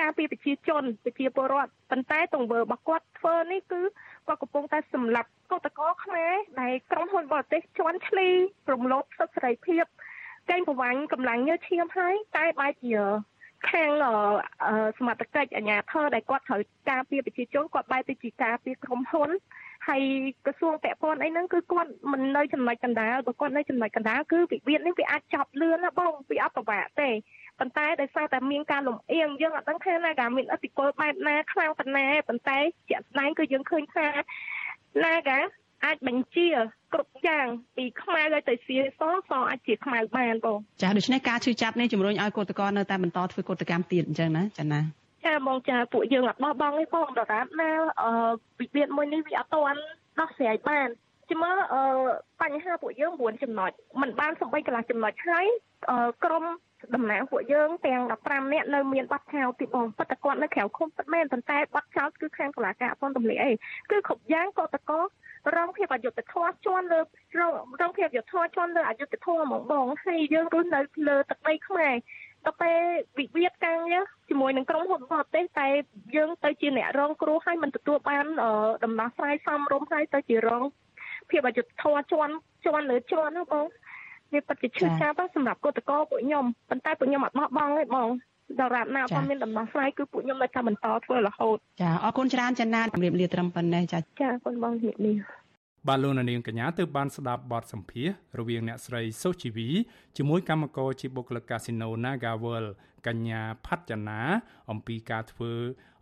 [0.00, 3.80] ការពារប្រជាជនប្រជាពលរដ្ឋប៉ុន្តែទង្វើរបស់គាត់ធ្វើនេះគឺ
[4.26, 8.28] គាត់កំពុងតែសម្លាប់កតកោខ្មែរដែលក្រុមហ៊ុនបរទេសជន់ឈ្លី
[8.72, 9.84] រំលោភសិទ្ធិសេរីភាព
[10.50, 12.96] កេងប្រវ័ញ្ចកម្លាំងញើសឈាមហើយតែបែរជា
[13.70, 13.90] ខាង
[14.98, 19.30] សមត្ថកិច្ចអាជ្ញាធរដែលគាត់ត្រូវការពារប្រជាជនគាត់បែរទៅជាការពារក្រុមហ៊ុន
[19.88, 20.02] ហើយ
[20.46, 27.10] ក្រសួងពាក់ព័ន្ធអីហ្នឹងគឺគាត់មិននៅចំណុចកណ្ដាលបើគាត់នៅចំណុចកណ្ដាលគឺវិវាទនេះវាអាចចប់លឿនណាបងវាអត់ប្រវាក់ទេ
[27.58, 32.58] ប៉ុន្តែដោយសារតែមានការលំអៀងយើងអត់ដឹងថាណាកាមានអធិពលបែបណាខ្លាំងប៉ុណ្ណាប៉ុន្តែ
[32.90, 34.06] ជាក់ស្ដែងគឺយើងឃើញថា
[35.04, 35.38] ណាកា
[35.84, 36.48] អាចបញ្ជា
[36.92, 44.80] គ្រប់យ៉ាងពីខ្មៅឲ្យទៅសៀសសអាចជាខ្មៅបានបងចាដូច្នេះការឈឺចាប់នេះជំរុញឲ្យកោតក្រនៅតែបន្តធ្វើកោតកម្មទៀតអញ្ចឹងណាចាណា
[45.26, 47.70] ចាបងចាពួកយើងអត់បោះបង់ទេបងដរាបណា
[48.02, 48.10] អឺ
[48.60, 49.80] វិវាទមួយនេះវាអត់ទាន់
[50.20, 50.88] ដោះស្រាយបាន
[51.30, 51.82] ជាមើលអឺ
[52.40, 55.46] បញ្ហាពួកយើង9ចំណុចมันបានសំបីកន្លះចំណុចហើយ
[56.24, 56.44] ក្រម
[56.94, 63.52] តំណាងពួកយើងទាំង15នាក់នៅមានបាត់ខោទីបងប៉ុន្តែគាត់នៅក្រៅឃុំពិតមែនប៉ុន្តែបាត់ចោលគឺខាងតុលាការអត់ទម្លាក់អី
[63.90, 64.92] គឺគ្រប់យ៉ាងក៏តក
[65.56, 67.00] រងភាពអយុត្តិធម៌ជន់លើ
[67.80, 71.94] រងភាពអយុត្តិធម៌ជន់លើអយុត្តិធម៌ហ្មងបងហើយយើងរស់នៅលើទឹកដីខ្មែរ
[72.44, 72.78] ដល់ពេល
[73.18, 75.68] វិវាទការងារជាមួយនឹងក្រុមហ៊ុនបរទេសតែ
[76.16, 78.24] យើងទៅជាអ្នករងគ្រោះហើយមិនទទួលបាន
[78.84, 80.62] ដំណោះស្រាយសមរម្យហើយទៅជារង
[81.30, 82.32] ភាពអយុត្តិធម៌ជន់
[82.66, 83.66] ជន់លើជន់ណាបង
[84.32, 88.08] វាពិតជាឈឺចាប់សម្រាប់កតកោពួកខ្ញុំប៉ុន្តែពួកខ្ញុំអត់បោះបង់ទេបង
[88.60, 95.14] ដរាបណាអត់មានដំណោះស្រាយគឺពួកខ្ញុំនៅតែបន្តធ្វើរហូតចាអរគុណច្រើនចាណាជំរាបលាត្រឹមប៉ុណ្ណេះចាចាអរគុណបងជំរាបលា
[95.88, 99.68] បាទលោកនាងកញ្ញាទើបបានស្ដាប់បទសម្ភាសរវាងអ្នកស្រីសុជីវី
[100.16, 102.68] ជាមួយកម្មករជាបុគ្គលិកកាស៊ីណូ Nagaworld
[103.06, 104.20] កញ្ញាផាត់ចនា
[104.70, 105.52] អំពីការធ្វើ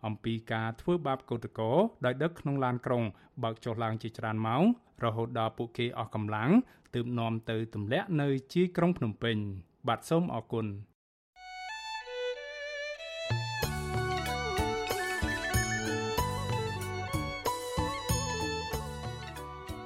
[0.05, 1.71] អំពីការធ្វើបាបកោតកោ
[2.05, 3.03] ដោយដឹកក្នុងឡានក្រុង
[3.43, 4.63] បើកចុះឡើងជាច្រើនម៉ោង
[5.03, 6.49] រហូតដល់ពួកគេអស់កម្លាំង
[6.95, 9.37] ទើបនាំទៅទម្លាក់នៅជាយក្រុងភ្នំពេញ
[9.87, 10.65] បាទសូមអរគុណ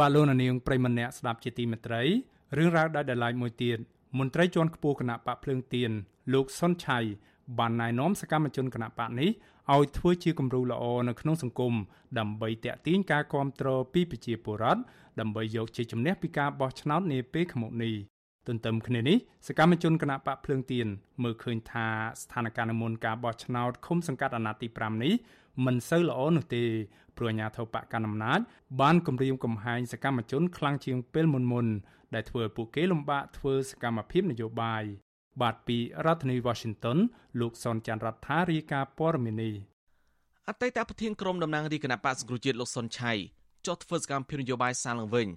[0.00, 2.02] បាទលោកនាងប្រិមម្នាក់ស្ដាប់ជាទីមេត្រី
[2.56, 3.78] រឿងរ៉ាវដែលដライមួយទៀត
[4.18, 5.90] មន្ត្រីជាន់ខ្ពស់គណៈបកភ្លើងទៀន
[6.32, 6.98] លោកសុនឆៃ
[7.58, 9.30] បានណែនាំសកម្មជនគណៈបកនេះ
[9.74, 11.74] ឲ្យធ្វើជាគំរូល្អនៅក្នុងសង្គម
[12.18, 14.80] ដើម្បីតាក់ទាញការគាំទ្រពីប្រជាពលរដ្ឋ
[15.20, 17.94] ដើម្បីយកជាជំនះពីការបោះឆ្នោតនាពេលខាងមុខនេះ
[18.46, 20.86] ទន្ទឹមគ្នានេះសកម្មជនគណៈបកភ្លើងទៀន
[21.22, 21.86] មើលឃើញថា
[22.20, 25.14] ស្ថានភាពមុនការបោះឆ្នោតឃុំសង្កាត់អាណត្តិទី5នេះ
[25.64, 26.64] មិនសូវល្អនោះទេ
[27.16, 28.40] ព្រោះអាញាធិបតកណ្ដាលអំណាច
[28.80, 31.66] បានគម្រាមកំហែងសកម្មជនខ្លាំងជាងពេលមុនមុន
[32.14, 34.82] ដែលធ្វើឲ្យពួកគេលំបាកធ្វើសកម្មភាពនយោបាយ
[35.42, 36.98] បាទពីរដ្ឋធានី Washington
[37.40, 39.54] លោកសនច័ន្ទរដ្ឋារាយការណ៍ព័ត៌មាននេះ
[40.48, 43.12] អតីតប្រធានក្រុមតំណាងរាជគណៈបក្សសង្គ្រោះជាតិលោកសុនឆៃ
[43.66, 45.28] ចុះធ្វើសកម្មភាពនយោបាយសាឡើងវិញ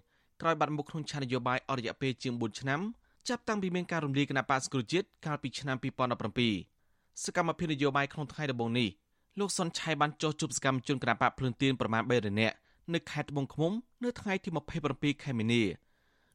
[0.41, 2.82] ក្រោយបាត់មុខក្នុងឆាននយោបាយអស់រយៈពេលជាង4ឆ្នាំ
[3.29, 5.77] ចាប់តាំងពីមានការរំលាយគណៈបក្សសង្គ្រោះជាតិកាលពីឆ្នាំ
[6.49, 8.89] 2017សកម្មភាពនយោបាយក្នុងថ្ងៃដំបូងនេះ
[9.39, 12.56] លោកសុនឆៃបានចុះជួបសកម្មជនគណបកភ្លឿនទៀនប្រមាណ3នាក់
[12.93, 13.71] នៅខេត្តត្បូងឃ្មុំ
[14.04, 14.49] នៅថ្ងៃទី
[14.86, 15.63] 27ខែមីនា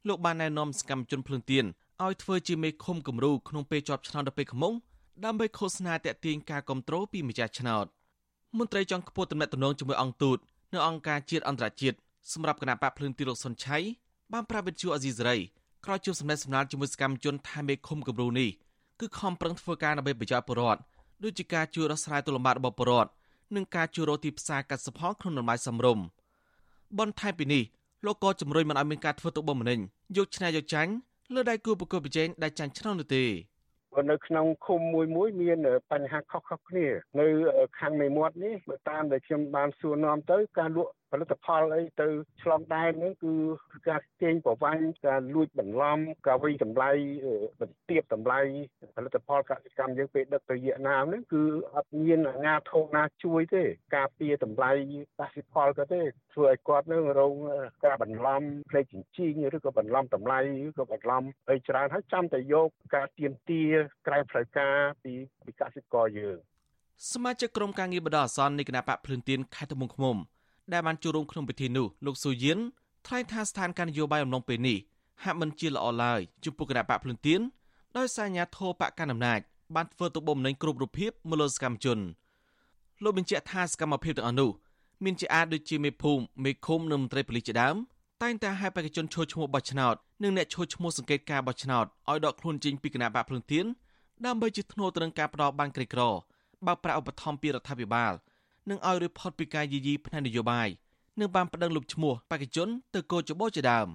[0.09, 1.65] លោកបានណែនាំសកម្មជនភ្លឿនទៀន
[2.05, 4.75] ឲ្យធ្វើជាមេឃុំគំរូក្នុងពេលជាប់ឆ្នោតដល់ពេលខាងមុខ
[5.25, 7.87] ដើម្បីឃោសនាតាក់ទាញការគ្រប់គ្រងពីម្ចាស់ឆ្នោត
[8.59, 10.39] មន្ត្រីចុងខ្ពស់តំណែងតំណងជាមួយអង្គទូត
[10.73, 11.97] នៅអង្គការជាតិអន្តរជាតិ
[12.33, 13.79] សម្រាប់គណៈបកភ្លឿនទីលោកសុនឆៃ
[14.33, 15.37] បានប្រាប់វិទ្យុអេស៊ីសេរី
[15.85, 18.51] ក្រោយជួបសម្ដែងសម្ដាលជាមួយសកម្មជនថាមេឃុំគំរូនេះ
[19.01, 20.81] គឺខំប្រឹងធ្វើការដើម្បីប្រយោជន៍ប្រជាពលរដ្ឋ
[21.23, 23.11] ដូចជាការជួយដោះស្រាយទុលំបាករបស់ប្រជាពលរដ្ឋ
[23.57, 26.05] និងការជួយរកទីផ្សារកសិផលក្នុងតម្លៃសមរម្យ
[26.99, 27.63] បន្ថែមពីនេះ
[28.07, 29.79] លោកក៏ជំរុញមិនឲ្យមានការធ្វើទុកបុកម្នេញ
[30.17, 30.93] យកឈ្នះយកចាញ់
[31.35, 33.25] លើដៃគូប្រកួតប្រជែងដែលចាញ់ឆ្នោតនោះទេ
[34.11, 35.59] នៅក្នុងឃុំមួយមួយមាន
[35.93, 36.87] បញ្ហាខុសៗគ្នា
[37.21, 37.27] នៅ
[37.79, 42.09] ខាងមេមាត់នេះបើតាមដែលខ្ញុំបានសួរនាំទៅការលក់ ផលិតផលអីទៅ
[42.43, 43.35] ឆ្លងដែនហ្នឹងគឺ
[43.89, 46.91] ការទាញប្រវ័ញ្ចការលួចបន្លំការវិតម្លៃ
[47.61, 48.41] បន្ទាបតម្លៃ
[48.97, 51.43] ផលិតផលកសិកម្មយើងពេលដឹកទៅវៀតណាមហ្នឹងគឺ
[51.75, 53.63] អត់មានអាជ្ញាធរណាជួយទេ
[53.97, 54.73] ការពារតម្លៃ
[55.21, 56.03] កសិផលក៏ទេ
[56.35, 57.35] ធ្វើឲ្យគាត់នឹងរង
[57.85, 63.63] ការបន្លំផ្លេចចិញ្ចីងឬក៏បន្លំតម្លៃឬក៏បន្លំអីច្រើនហើយចាំតែយកការទៀមទា
[64.07, 65.13] ក្រៅផ្លូវការពី
[65.47, 66.39] ពីកសិករយើង
[67.13, 70.17] សមាជិកក្រុមការងារបដិអាសន្ននៃគណៈបកភ្លឿនទៀនខេត្តត្បូងឃ្មុំ
[70.73, 72.59] ដែលបានចូលរួមក្នុងពិធីនោះលោកស៊ូយៀន
[73.07, 74.79] ថ្លែងថាស្ថានភាពនយោបាយអំឡុងពេលនេះ
[75.25, 77.41] ហាក់មិនជាល្អឡើយចំពោះគណៈបកភ្លឿនទៀន
[77.97, 79.41] ដោយសារអាញាធរបកកណ្ដាលអំណាច
[79.75, 81.99] បានធ្វើទុកបុកម្នេញគ្រប់រូបភាពមកលើសកម្មជន
[83.03, 84.51] លោកបញ្ជាក់ថាសកម្មភាពទាំងអស់នោះ
[85.05, 87.77] មានជាអាចដូចជាមេភូមិមេឃុំនិងមន្ត្រីប៉ូលីសជាដើម
[88.23, 93.67] តែងតែឲ្យបេក្ខជនឈរឈ្មោះបោះឆ្នោតនិងអ្នកឈរឈ្មោះសង្កេតការបោះឆ្នោតឲ្យដកខ្លួនចេញពីគណៈបកភ្លឿនទៀន
[94.27, 96.03] ដើម្បីជាធ្នូទៅនឹងការផ្ដោតបានក្រីក្រ
[96.67, 98.13] បើប្រាក់ឧបត្ថម្ភពីរដ្ឋាភិបាល
[98.69, 100.69] និងឲ្យរួចផុតពីការយាយីផ្នែកនយោបាយ
[101.21, 103.89] និងបានប្តឹងលុបឈ្មោះបេក្ខជនទៅកោចបោជាដើម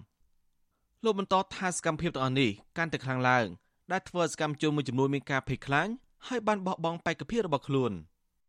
[1.04, 3.46] លោកបន្តថាសកម្មភាពទាំងអស់នេះកាន់តែខ្លាំងឡើង
[3.92, 5.88] ដែលធ្វើឲ្យសកម្មជនមួយចំនួនមានការភ័យខ្លាច
[6.28, 7.92] ហើយបានបោះបង់បេក្ខភាពរបស់ខ្លួន។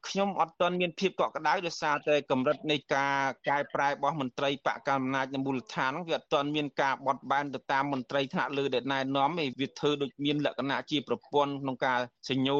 [0.09, 3.17] ខ្ញុំអត់ទាន់មានភាពកក់ក្ដៅដោយសារតែកម្រិតនៃការ
[3.49, 11.99] កែប្រែរបស់មន្ត្រីបកកណ្ដាលអំណាចនៅមូលដ្ឋានហ្នឹងវាអត់ទាន់មានការបត់បែនទៅតាមមន្ត្រីថ្នាក់លើដែលណែនាំឯវាធ្វើដូចមានលក្ខណៈជាប្រព័ន្ធក្នុងការ
[12.31, 12.57] សញ្ញូ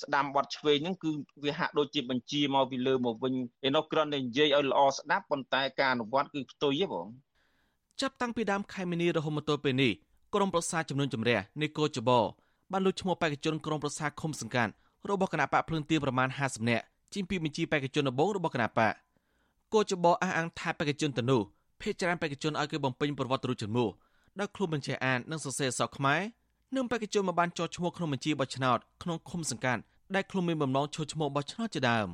[0.06, 1.10] ្ដាំបត់ឆ្វេងហ្នឹងគឺ
[1.44, 3.34] វាហាក់ដូចជាបញ្ជាមកពីលើមកវិញ
[3.66, 7.06] ឯនោះគ្រាន់តែនិយាយឲ្យល្អស្ដាប់ប៉ុន្តែការអនុវត្តគឺផ្ទុយទេបង
[8.00, 9.92] ចាប់តាំងពីដើមខែមីនារហូតមកទល់ពេលនេះ
[10.34, 12.20] ក្រមប្រសាចំនួនជំរះនៃកោចបោ
[12.72, 14.72] បានលុបឈ្មោះបេក្ខជនក្រមប្រសាឃុំសង្កាត់
[15.08, 16.84] របស់គណៈបកភ្លើងទៀនប្រមាណ50នាក់
[17.14, 18.94] ចេញពីបញ្ជីបេក្ខជនដំបូងរបស់គណៈបក
[19.72, 21.40] គោចបអះអាងថាបេក្ខជនទៅនោះ
[21.80, 23.90] ភេកច្រើនបេក្ខជនឲ្យគេបំពេញប្រវត្តិរូបជំនួស
[24.40, 26.20] ដោយខ្លួនបញ្ជាអាននិងសរសេរអក្សរខ្មែរ
[26.76, 29.82] និងបេក្ខជនមកបានចោះឈ្មោះក្នុងបញ្ជីបោះឆ្នោតក្នុងឃុំសង្កាត់
[30.14, 32.08] ដែលខ្លួនមានបំណងចូលឈ្មោះបោះឆ្នោតជាដើម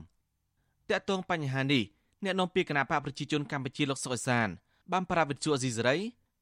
[0.90, 1.84] តាក់ទងបញ្ហានេះ
[2.24, 4.48] អ្នកនាំពាក្យគណៈបកប្រជាជនកម្ពុជាលោកសុកអេសាន
[4.92, 5.96] បានប្រាប់វិទ្យុអេស៊ីសេរី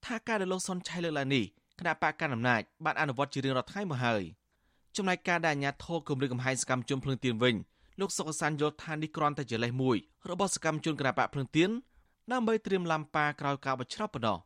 [0.05, 1.45] ថាការដែលលោកសុនឆៃលើកឡើងនេះ
[1.79, 4.23] គណៈបកកណ្ដាលអំណាចបានអនុវត្តជារៀងរាល់ថ្ងៃមកហើយ
[4.99, 7.55] ចំណែកការដែលអាជ្ញាធរគម្រិតកំហែងសកម្មជនភ្លើងទៀនវិញ
[8.01, 9.97] លោកសុកសានយល់ថានេះគ្រាន់តែជាលេសមួយ
[10.31, 11.71] របស់សកម្មជនគណបកភ្លឹងទៀន
[12.33, 14.39] ដើម្បីត្រៀមឡាំប៉ាក្រោយការបោះឆ្នោតប៉ុណ្ណោះ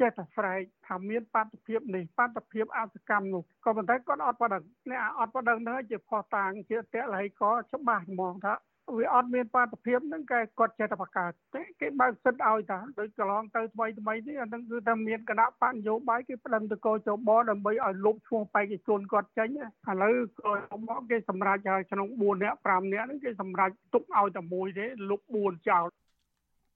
[0.00, 4.58] ចេះតែស្រែកថាមានបាតុភិបនេះបាតុភិបអសកម្មនោះក៏ប៉ុន្តែគាត់អត់បដិ
[4.90, 6.82] អ្នកអត់បដិនឹងជាផោះតាងជាត
[7.14, 8.54] ល័យក៏ច្បាស់ហ្មងថា
[8.98, 20.58] វាអត់មានបាតុភិបហ្នឹងគេគាត់ចេះតែបង្កើតទេគេបើកសិទ្ធឲ្យតាដូចកន្លងទៅថ្មីថ្មីនេះអាហ្នឹងគឺថាមានគណៈបញ្ញោបាយគេប្តឹងទៅកោចបដើម្បីឲ្យលុបឈ្មោះបេក្ខជនគាត់ចេញឥឡូវកោច
[20.88, 25.84] បគេសម្រេចហើយក្នុង4នាក់5នាក់ហ្នឹងគេសម្រេចទុកឲ្យតែមួយទេលុប4ចោល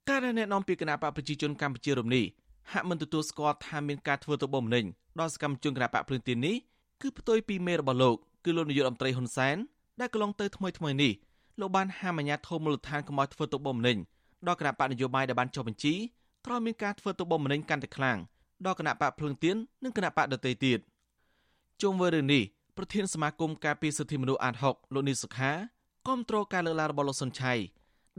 [0.08, 2.24] ការណែនាំពីគណៈបកប្រជាជនកម្ពុជារំនេះ
[2.72, 4.84] ហាក់មិនទទួលស្គាល់ថាមានការធ្វើទៅបំណិញ
[5.20, 6.56] ដល់សកម្មជនគណៈបកភ្លឹងទៀននេះ
[7.02, 9.56] គឺផ្ទុយពីមេរបស់លោកគឺលោកនាយករដ្ឋមន្ត្រីហ៊ុនសែន
[10.00, 11.12] ដែលកន្លងទៅថ្មីថ្មីនេះ
[11.60, 13.96] លោកបានហាមអាជ្ញាធរមូលដ្ឋានកុំឲ្យធ្វើទុកបុកម្នេញ
[14.46, 15.94] ដល់គណៈបកនយោបាយដែលបានចុះបញ្ជី
[16.46, 18.18] ក្រោយមានការធ្វើទុកបុកម្នេញកាន់តែខ្លាំង
[18.66, 20.78] ដល់គណៈបកភ្លឹងទៀននិងគណៈបកដទៃទៀត
[21.82, 22.42] ជុំវិញរឿងនេះ
[22.76, 25.52] ប្រធានសមាគមការពារសិទ្ធិមនុស្សអាត6លោកនីសុខា
[26.06, 27.52] គាំទ្រការលើកឡើងរបស់លោកសុនឆៃ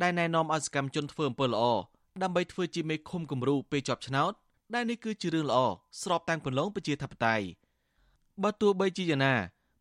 [0.02, 1.64] ដែលណែនាំឲ្យសកម្មជនធ្វើអំពើល្អ
[2.24, 4.32] ដើម្បីធ្វើជាមេឃុំគំរូពេលជាប់ឆ្នោត
[4.74, 5.60] ដែលនេះគឺជារឿងល្អ
[6.02, 7.46] ស្របតាមគន្លងប្រជាធិបតេយ្យ
[8.44, 9.36] បើទោះបីជាយ៉ាងណា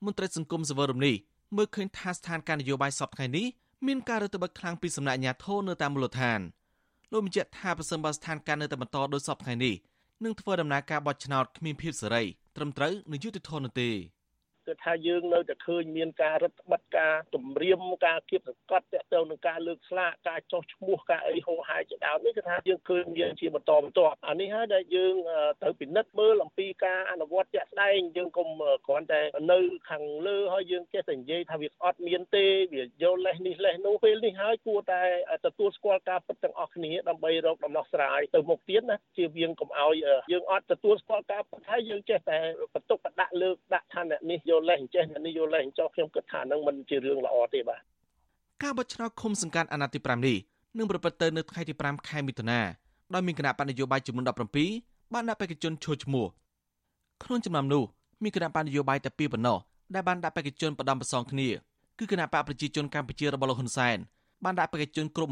[0.04, 1.16] មន្ត្រីសង្គមសវរមនេះ
[1.56, 3.46] មើលឃើញថាស្ថានភាពនយោបាយសពថ្ងៃនេះ
[3.86, 6.40] មានការរឹតបន្តឹងខ្លាំងពីសំណាក់អាជ្ញាធរនៅតាមមូលដ្ឋាន
[7.12, 9.74] លោកបញ្ជាក់ថាប្រសិនបើស្ថានភាពនៅតែបន្តដោយសពថ្ងៃនេះ
[10.24, 12.22] នឹងធ្វើដំណើរការបោះឆ្នោតគ្មានភាពសេរី
[12.56, 13.90] ត្រឹមត្រូវនិងយុត្តិធម៌នោះទេ
[14.68, 25.14] គឺថាយើងនៅតែឃើញមានការរឹតបន្តឹងការគម្រាមការគៀបសង្កត់ទាក់ទងនឹងការលើកស្លាកការចោះឈ្មោះការអីហោហាយជាដើមនេះគឺថាយើងឃើញមានជាបន្តបន្ទាប់អានេះហើយដែលយើង
[25.62, 28.48] ត្រូវពិនិត្យមើលអំពីការអនុវត្តជាក់ស្ដែងយើងកុំ
[28.86, 29.20] គ្រាន់តែ
[29.52, 29.60] នៅ
[29.90, 32.44] ខាងលើហើយយើងចេះតែនិយាយថាវាអត់មានទេ
[32.74, 35.02] វាយកលេសនេះលេសនោះពេលនេះហើយគួរតែ
[35.46, 39.94] ទទួលស្គាល់ការពិតទាំងអស់គ្នាដើម្បីរកដំណោះស្រាយទៅមុខទៀតណាជាវៀងកុំឲ្យ
[40.32, 42.38] យើងអត់ទទួលស្គាល់ការពិតហើយយើងចេះតែ
[42.74, 47.80] បន្ទុកបដាក់លើកដាក់ថាអ្នកនេះយកលេសអញ្ចេះអ្នកនេះយកលេសអញ្ចោះខ្ញុំគិតថានឹងមិនជារឿងល្អទេបាទ
[48.62, 50.36] ការបោះឆ្នោតឃុំសង្កាត់អាណត្តិទី5នេះ
[50.78, 52.60] នឹងប្រព្រឹត្តទៅនៅថ្ងៃទី5ខែមិថុនា
[53.14, 54.24] ដោយមានគណៈបណ្ឌនយោបាយចំនួន
[54.68, 56.26] 17បានដាក់បេក្ខជនចូលឈ្មោះ
[57.24, 57.82] ក្នុងចំណោមនោះ
[58.22, 59.58] មានគណៈបណ្ឌនយោបាយតែពីរប៉ុណ្ណោះ
[59.94, 61.48] ដែលបានដាក់បេក្ខជនបដំប្រសងគ្នា
[61.98, 63.98] គឺគណៈបកប្រជាជនកម្ពុជារបស់លោកហ៊ុនសែន
[64.44, 65.30] បានដាក់បេក្ខជនគ្រប់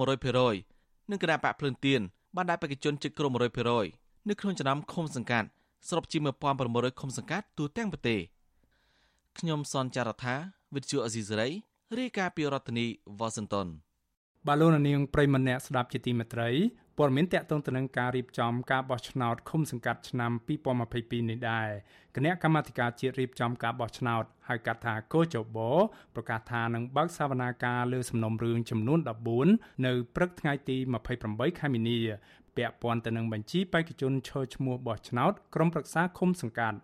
[0.52, 2.00] 100%និងគណៈបកភ្លឿនទៀន
[2.36, 3.32] បានដាក់បេក្ខជនជិតគ្រប់
[3.80, 5.48] 100%នៅក្នុងចំណោមឃុំសង្កាត់
[5.88, 6.18] សរុបជា
[6.58, 8.20] 1600ឃុំសង្កាត់ទូទាំងប្រទេស
[9.39, 10.34] ខ្ញុំសនចាររថា
[10.74, 11.49] វិទ្យុអេស៊ីសរ៉ៃ
[11.99, 12.87] រាយការណ៍ពីរដ្ឋធានី
[13.18, 13.68] វ៉ាស៊ីនតោន
[14.47, 16.51] បាទលោកនាងប្រិមម្នាក់ស្ដាប់ជាទីមេត្រី
[16.99, 20.32] ព័ត៌មានតកតងទៅនឹងការរៀបចំការបោះឆ្នោតឃុំសង្កាត់ឆ្នាំ
[20.80, 21.68] 2022នេះដែរ
[22.16, 25.59] គណៈកម្មាធិការជាតិរៀបចំការបោះឆ្នោតហៅកាត់ថាកោចប
[26.14, 29.01] ប្រកាសថានឹងបើកសវនាការលើសំណុំរឿងចំនួន
[29.43, 30.76] 14នៅព្រឹកថ្ងៃទី
[31.18, 31.99] 28ខែមីនា
[32.57, 36.78] ពាក់ព័ន្ធទៅនឹងបញ្ជីបេក្ខជនឈរឈ្មោះបោះឆ្នោតក្រុមប្រឹក្សាឃុំសង្កាត់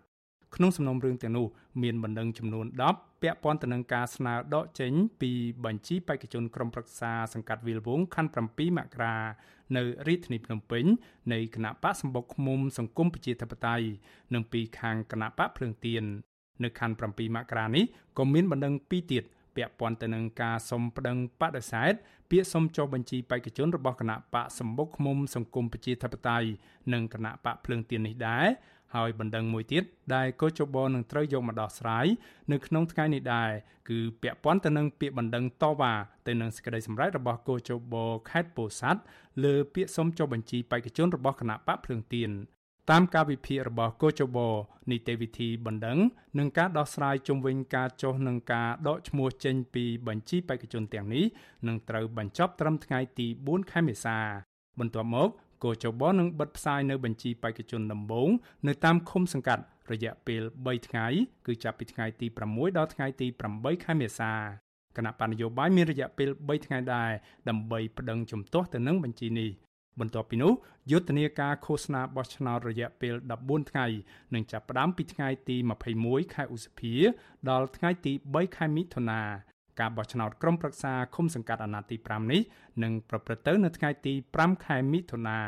[0.55, 1.47] ក្នុងសំណុំរឿងទាំងនោះ
[1.83, 4.91] មានបណ្ដឹងចំនួន10ពាក់ព័ន្ធទៅនឹងការស្នើដកចេញ
[5.21, 5.31] ពី
[5.65, 9.15] បញ្ជីបេក្ខជនក្រុមប្រឹក្សាសង្កាត់វិលវងខណ្ឌ7មករា
[9.77, 10.85] នៅរាជធានីភ្នំពេញ
[11.33, 13.85] នៃគណៈបកសម្បុកឃុំសង្គមប្រជាធិបតេយ្យ
[14.33, 16.03] និងពីខាងគណៈបកភ្លើងទៀន
[16.63, 17.83] នៅខណ្ឌ7មករានេះ
[18.17, 19.23] ក៏មានបណ្ដឹងពីរទៀត
[19.55, 21.93] ពាក់ព័ន្ធទៅនឹងការសុំប្តឹងបដិសេធ
[22.29, 26.47] ពាក្យសុំចុះបញ្ជីបេក្ខជនរបស់គណៈបកសម្បុកឃុំសង្គមប្រជាធិបតេយ្យ
[26.93, 28.45] និងគណៈបកភ្លើងទៀននេះដែរ
[28.93, 29.83] ហើយបណ្ដឹងមួយទៀត
[30.15, 32.05] ដែលកោជបនឹងត្រូវយកមកដោះស្រាយ
[32.51, 33.51] នៅក្នុងថ្ងៃនេះដែរ
[33.89, 35.93] គឺពាក់ព័ន្ធទៅនឹងពាក្យបណ្ដឹងតវ៉ា
[36.27, 37.95] ទៅនឹងសេចក្តីសម្រេចរបស់កោជប
[38.29, 39.01] ខេត្តពោធិ៍សាត់
[39.43, 42.31] លើពាក្យសុំចុះបញ្ជីបេក្ខជនរបស់គណៈបកភ្លើងទៀន
[42.91, 44.37] តាមការវិភាគរបស់កូចប
[44.91, 45.97] នីតិវិធីបណ្ដឹង
[46.39, 51.25] នឹងការដោះស្រាយជុំវិញការចុះនឹងការដកឈ្មោះចេញពីបញ្ជីបេក្ខជនទាំងនេះ
[51.67, 54.17] នឹងត្រូវបញ្ចប់ត្រឹមថ្ងៃទី4ខែមេសា
[54.79, 55.29] បន្ទាប់មក
[55.63, 58.29] កោចបនឹងបិទផ្សាយនៅបញ្ជីបេក្ខជនដំបូង
[58.67, 61.07] នៅតាមឃុំសង្កាត់រយៈពេល3ថ្ងៃ
[61.45, 64.31] គឺចាប់ពីថ្ងៃទី6ដល់ថ្ងៃទី8ខែមេសា
[64.97, 67.11] គណៈបញ្ញយោបាយមានរយៈពេល3ថ្ងៃដែរ
[67.49, 69.51] ដើម្បីប្តឹងជំទាស់ទៅនឹងបញ្ជីនេះ
[69.99, 70.53] បន្ទាប់ពីនោះ
[70.91, 73.85] យុទ្ធនាការឃោសនាបោះឆ្នោតរយៈពេល14ថ្ងៃ
[74.33, 75.55] នឹងចាប់ផ្ដើមពីថ្ងៃទី
[75.95, 76.93] 21ខែឧសភា
[77.49, 79.21] ដល់ថ្ងៃទី3ខែមិថុនា
[79.79, 82.41] ការបោះឆ្នោតក្រុមប្រឹក្សាឃុំសង្កាត់អាណត្តិទី5នេះ
[82.83, 85.39] នឹងប្រព្រឹត្តទៅនៅថ្ងៃទី5ខែមិថុនា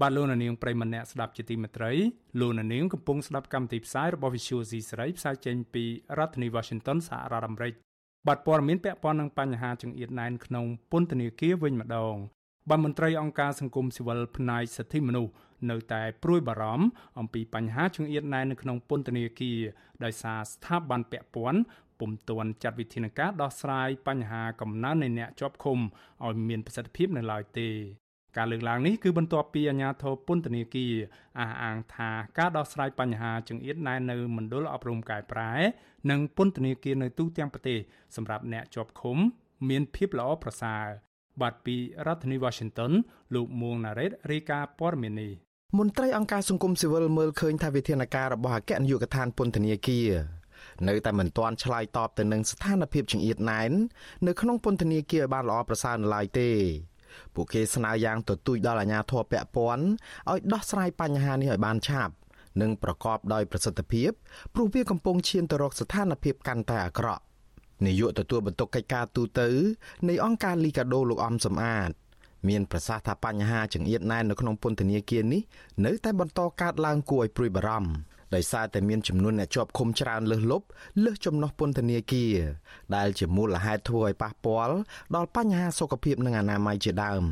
[0.00, 1.92] បាទលោកនាងប្រិមម្នាក់ស្ដាប់ជាទីមេត្រី
[2.40, 5.84] លោកនាងកំពុងស្ដាប់កម្មវិធីផ្សាយរបស់ Visual C សេរីផ្សាយចេញពី
[6.18, 7.74] រដ្ឋធានី Washington សហរដ្ឋអាមេរិក
[8.26, 12.16] បាទព័ត៌មានពាក់ព័ន្ធនឹងបញ្ហាចង្អៀតណែនក្នុងពន្ធនាគារវិញម្ដង
[12.70, 15.32] បាទមន្ត្រីអង្គការសង្គមស៊ីវិលផ្នែកសិទ្ធិមនុស្ស
[15.70, 16.86] នៅតែព្រួយបារម្ភ
[17.18, 19.58] អំពីបញ្ហាចង្អៀតណែននៅក្នុងពន្ធនាគារ
[20.04, 21.60] ដោយសារស្ថាប័នពាក់ព័ន្ធ
[22.00, 25.78] ពុំទាន់ចាត់វិធានការដោះស្រាយបញ្ហាកំណើននៃអ្នកជាប់ឃុំ
[26.24, 27.68] ឲ្យមានប្រសិទ្ធភាពនៅឡើយទេ
[28.36, 30.94] ការលើកឡើងនេះគឺបន្ទាប់ពីអាជ្ញាធរពន្ធនាគារ
[31.38, 35.52] អះអាងថាការដោះស្រាយបញ្ហាចង្អៀតណែននៅមណ្ឌលអប់រំកែប្រែ
[36.10, 37.78] និងពន្ធនាគារនៅទូទាំងប្រទេស
[38.16, 39.18] សម្រាប់អ្នកជាប់ឃុំ
[39.68, 40.86] មានភាពល្អប្រសើរ
[41.42, 41.76] បាទពី
[42.06, 42.92] រដ្ឋធានី Washington
[43.34, 45.32] លោកមួងណារ៉េតរាយការណ៍ព័ត៌មាននេះ
[45.78, 50.10] មន្ត្រីអង្គការសង្គមស៊ីវិលមើលឃើញថាវិធានការរបស់អគ្គនាយកដ្ឋានពន្ធនាគារ
[50.88, 53.70] នៅតែមិនទាន់ឆ្លើយតបទៅនឹងស្ថានភាពចង្អៀតណែន
[54.26, 56.50] នៅក្នុងពន្ធនាគារឲ្យបានល្អប្រសើរនៅឡើយទេ
[57.34, 59.84] ពួកគេស្នើយ៉ាងទទូចដល់អាជ្ញាធរពាក់ព័ន្ធ
[60.30, 62.14] ឲ្យដោះស្រាយបញ្ហានេះឲ្យបានឆាប់
[62.60, 64.10] និងប្រកបដោយប្រសិទ្ធភាព
[64.54, 67.22] ព្រោះវាកំពុងឈានទៅរកស្ថានភាពកាន់តែអាក្រក់
[67.84, 69.48] នាយកទទួលបន្ទុកកិច្ចការទូតទៅ
[70.08, 71.90] នៃអង្គការលីកាដូលោកអំសំអាត
[72.48, 75.42] មានប្រសាសន៍ថាបញ្ហាចង្អៀតណែននៅក្នុងពន្ធនាគារនេះ
[75.86, 77.90] នៅតែបន្តកើតឡើងគួរឲ្យព្រួយបារម្ភ
[78.34, 80.66] ដោយសារតែមានចំនួនអ្នកជាប់ឃុំច្រើនលើសលប់
[81.04, 82.34] លើសចំណុះពន្ធនាគារ
[82.96, 84.74] ដែលជាមូលហេតុធ្វើឲ្យប៉ះពាល់
[85.14, 87.24] ដល់បញ្ហាសុខភាពនិងអនាម័យជាដើម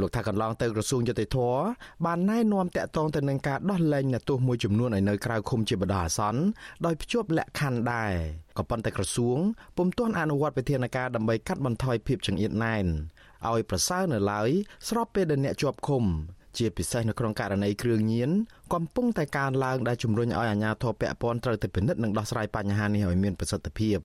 [0.00, 1.60] លោកថាកន្លងទៅក្រសួងយុតិធម៌
[2.06, 6.42] បានណែនាំតាក់ទងទៅនឹងការដោះលែងអ្នកទោសមួយចំនួនឲ្យនៅក្រៅឃុំជាបដិអាសន្ន
[6.86, 8.12] ដោយភ្ជាប់លក្ខខណ្ឌដែរ
[8.58, 9.38] ក៏ប៉ុន្តែក្រសួង
[9.76, 12.86] ពុំទាន់អនុវត្តវិធានការដើម្បីកាត់បន្ថយភាពចង្អៀតណែន
[13.50, 14.48] ឲ្យប្រសើរនៅឡើយ
[14.88, 16.04] ស្របពេលដែលអ្នកជាប់ឃុំ
[16.58, 18.30] ជាពិសេសនៅក្នុងករណីគ្រឿងញៀន
[18.74, 23.98] កំពុងតែកើនឡើងដែលជំរុញឲ្យអាជ្ញាធរពាក់ព័ន្ធត្រូវតែពិនិត្យនិងដោះស្រាយបញ្ហានេះឲ្យមានប្រសិទ្ធភាព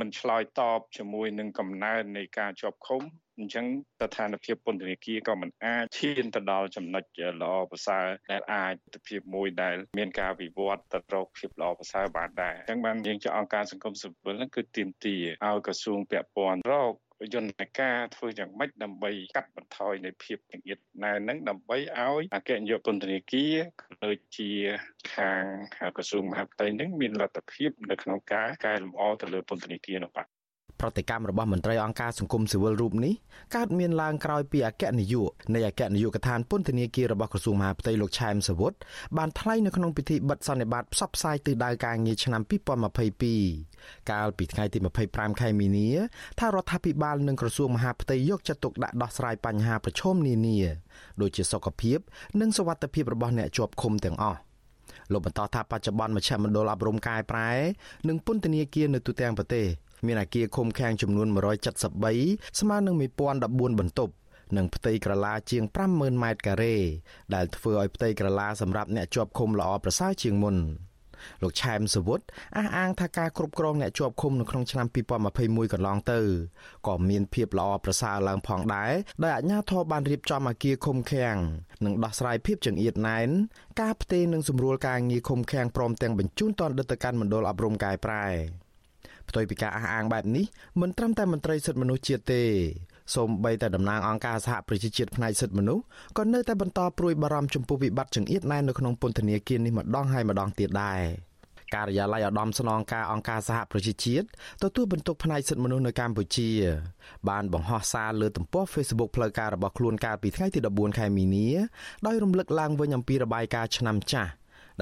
[0.00, 3.02] មិនឆ្លើយតបជាមួយនឹងកំណើននៃការជាប់ឃុំ
[3.38, 3.66] អញ្ចឹង
[4.00, 7.04] ស្ថានភាពពន្ធនាគារក៏មិនអាចឈានទៅដល់ចំណុច
[7.42, 16.92] ល្អប្រសើរដែលអាចទៅភាពមួយដែលមានការវិវត្តទៅរកភាពល្អប្រសើរបានដែរអញ្ចឹងបានយើងជាអង្គការសង្គមស៊ីវិលហ្នឹងគឺទាមទារឲ្យក្រសួងពាក់ព័ន្ធរក
[17.34, 23.54] យន្តការធ្វើយ៉ាងម៉េចដើម្បីកាត់បន្ថយនៃភាពចង្អៀតណែនឹងដើម្បីឲ្យអគ្គនាយកពន្ធនាគារ
[24.04, 24.50] ដូចជា
[25.14, 25.44] ខាង
[25.96, 30.37] ក្រសួងមហាផ្ទៃនឹងមានលទ្ធភាពនៅក្នុងការកែលម្អទៅលើពន្ធនាគារនោះបាទ
[30.80, 33.14] ប្រតិកម្មរបស់មន្ត្រីអង្គការសង្គមស៊ីវិលរូបនេះ
[33.56, 38.72] កើតមានឡើងក្រោយពីអគ្គនាយកនៃអគ្គនាយកដ្ឋានពន្ធនាគាររបស់ក្រសួងមហាផ្ទៃលោកឆែមសវុត
[39.16, 42.42] បានថ្លែងនៅក្នុងពិធីបិទសន្និបាតផ្សព្វផ្សាយទិសដៅការងារឆ្នាំ
[43.26, 45.88] 2022កាលពីថ្ងៃទី25ខែមីនា
[46.38, 50.58] ថារដ្ឋាភិបាលនិងក្រសួងមហាផ្ទៃយកចិត្តទុកដាក់ដោះស្រាយបញ្ហាប្រឈមនានា
[51.20, 51.98] ដូចជាសុខភាព
[52.40, 54.38] និងសុវត្ថិភាពរបស់អ្នកជាប់ឃុំទាំងអស់
[55.12, 57.50] លោកបន្តថាបច្ចុប្បន្នមជ្ឈមណ្ឌលអប់រំកែប្រែ
[58.08, 59.66] និងពន្ធនាគារនៅទូទាំងប្រទេស
[60.06, 61.28] មានអគារឃុំឃាំងចំនួន
[61.92, 62.96] 173ស្មើនឹង
[63.38, 64.12] 1014បន្ទប់
[64.56, 66.76] និងផ្ទៃក្រឡាជាង50000ម៉ែត្រការ៉េ
[67.34, 70.56] ដែលធ្វើឲ្យផ្ទៃក្រឡាសម្រាប់អ្នកជាប់ឃុំល្អប្រសើរជាងមុន
[71.42, 72.20] លោកឆែមសវុត
[72.56, 74.86] អះអាងថាការគ្រប់គ្រងអ្នកជាប់ឃុំនៅក្នុងឆ្នាំ
[75.30, 76.20] 2021កន្លងទៅ
[76.86, 78.92] ក៏មានភាពល្អប្រសើរឡើងផងដែរ
[79.22, 81.36] ដោយអាជ្ញាធរបានរៀបចំអគារឃុំឃាំង
[81.84, 83.28] និងដោះស្រាយភាពចង្អៀតណែន
[83.80, 88.26] ការផ្ទេរនិងសម្រួលការងារឃុំឃាំងព្រមទាំងបញ្ជូនតនដិតទៅកាន់មណ្ឌលអប់រំកែប្រែ
[89.30, 90.44] ផ្ទុយពីការអះអាងបែបនេះ
[90.80, 92.42] មិនត្រឹមតែមន្ត្រីសិទ្ធិមនុស្សជាតិទេ
[93.14, 95.82] សូម្បីតែតំណាងអង្គការសហប្រជាជាតិផ្នែកសិទ្ធិមនុស្ស
[96.18, 101.02] ក៏នៅតែបន្តព្រួយបារម្ភចំពោះវិបត្តិចង្អៀតណែននៅក្នុងពន្ធនាគារនេះម្ដងហើយម្ដងទៀតដែរ
[101.74, 104.26] ការិយាល័យឧត្តមស្នងការអង្គការសហប្រជាជាតិ
[104.62, 106.50] ទទួលបន្ទុកផ្នែកសិទ្ធិមនុស្សនៅកម្ពុជា
[107.28, 111.48] បានបង្ហោះសារលើទំព័រ Facebook ផ្លូវការរបស់ខ្លួនកាលពីថ្ងៃទី14ខែមីនា
[112.06, 114.30] ដោយរំលឹកឡើងវិញអំពីរបាយការណ៍ឆ្នាំចាស់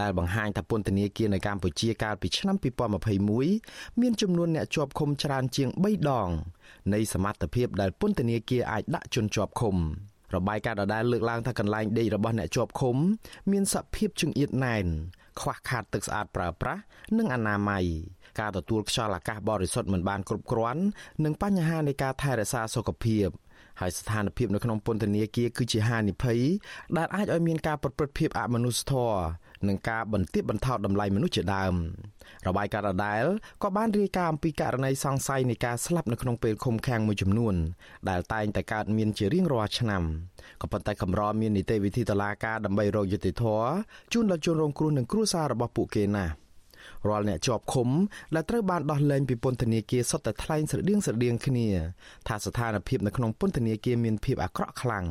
[0.00, 2.56] ដែលបង្ហាញថាពន្ធនាគារនៅកម្ពុជាកាលពីឆ្នាំ
[3.28, 6.28] 2021មានចំនួនអ្នកជាប់ឃុំច្រើនជាង3ដង
[6.94, 9.76] នៃសមត្ថភាពដែលពន្ធនាគារអាចដាក់ជនជាប់ឃុំ
[10.34, 12.96] របាយការណ៍ដដែលលើកឡើងថាកន្លែងដេករបស់អ្នកជាប់ឃុំ
[13.52, 14.86] មានសភាពចង្អៀតណែន
[15.40, 16.82] ខ្វះខាតទឹកស្អាតប្រើប្រាស់
[17.18, 17.84] និងអនាម័យ
[18.40, 20.82] ការទទួលខ្យល់អាកាសបរិសុទ្ធមិនបានគ្រប់គ្រាន់
[21.24, 23.28] និងបញ្ហានៃការថែរក្សាសុខភាព
[23.80, 26.40] ហើយស្ថានភាពនៅក្នុងពន្ធនាគារគឺជាហានិភ័យ
[26.96, 29.20] ដែលអាចឲ្យមានការប្រព្រឹត្តភាពអមនុស្សធម៌
[29.68, 31.74] និងការបន្ទាបបន្ថោតតម្លៃមនុស្សជាដើម
[32.46, 33.24] របាយការណ៍ដដែល
[33.62, 37.54] ក៏បានរាយការណ៍អំពីករណីសង្ស័យនៃការស្លាប់នៅក្នុងពេលឃុំឃាំងមួយចំនួន
[38.08, 40.02] ដែលតែងតែកើតមានជារៀងរាល់ឆ្នាំ
[40.62, 43.68] ក៏ប៉ុន្តែកម្រមាននីតិវិធីតុលាការដើម្បីរកយុត្តិធម៌
[44.12, 46.32] ជូនដល់ជនរងគ្រោះនិងគ្រួសាររបស់ពួកគេណាស់
[47.08, 47.88] រាល់អ្នកជាប់ឃុំ
[48.34, 51.68] ដែលត្រូវបានដោះលែងពីពន្ធនាគារសុទ្ធតែថ្លែងស្រដៀងស្រដៀងគ្នា
[52.28, 55.04] ថាស្ថានភាពនៅក្នុងពន្ធនាគារមានភាពអាក្រក់ខ្លាំង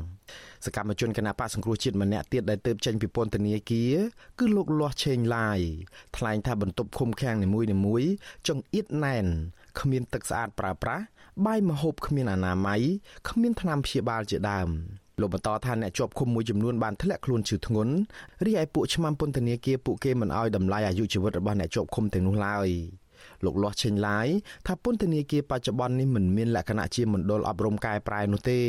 [0.66, 3.94] សកម្មជនគណបកសង្គ្រោះជាតិម្នាក់ទៀតដែលទៅចេញពីពន្ធនាគារ
[4.40, 5.60] គឺលោកលាស់ឆេងឡាយ
[6.18, 7.48] ថ្លែងថាបន្ទប់ឃុំឃាំងនី
[7.86, 8.12] មួយៗ
[8.48, 9.26] ចង្អៀតណែន
[9.80, 11.04] គ្មានទឹកស្អាតប្រើប្រាស់
[11.46, 12.82] បាយម្ហូបគ្មានអនាម័យ
[13.30, 14.70] គ្មានថ្នាំព្យាបាលជាដើម
[15.20, 17.94] លោកបន្តថាអ្នកជាប់ឃុំមួយចំនួនបានធ្លាក់ខ្លួនឈឺធ្ងន់
[18.46, 22.70] រីឯពួកឆ្មាំពន្ធនាគារពួកគេមិនអោយតម្លៃអាយុជីវិតរបស់អ្នកជាប់ឃុំទាំងនោះឡើយ
[23.46, 24.28] លោកលាស់ឆេញឡាយ
[24.68, 28.60] ថាពន្ធនាគារបច្ចុប្បន្ននេះមិនមានលក្ខណៈជាមណ្ឌលអប់រំកែប្រែនោះទេ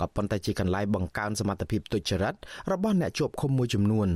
[0.00, 2.34] ក៏ប៉ុន្តែជាកន្លែងបង្កើនសមត្ថភាពទុច្ចរិត
[2.72, 4.08] របស់អ្នកជាប់ឃុំមួយចំនួន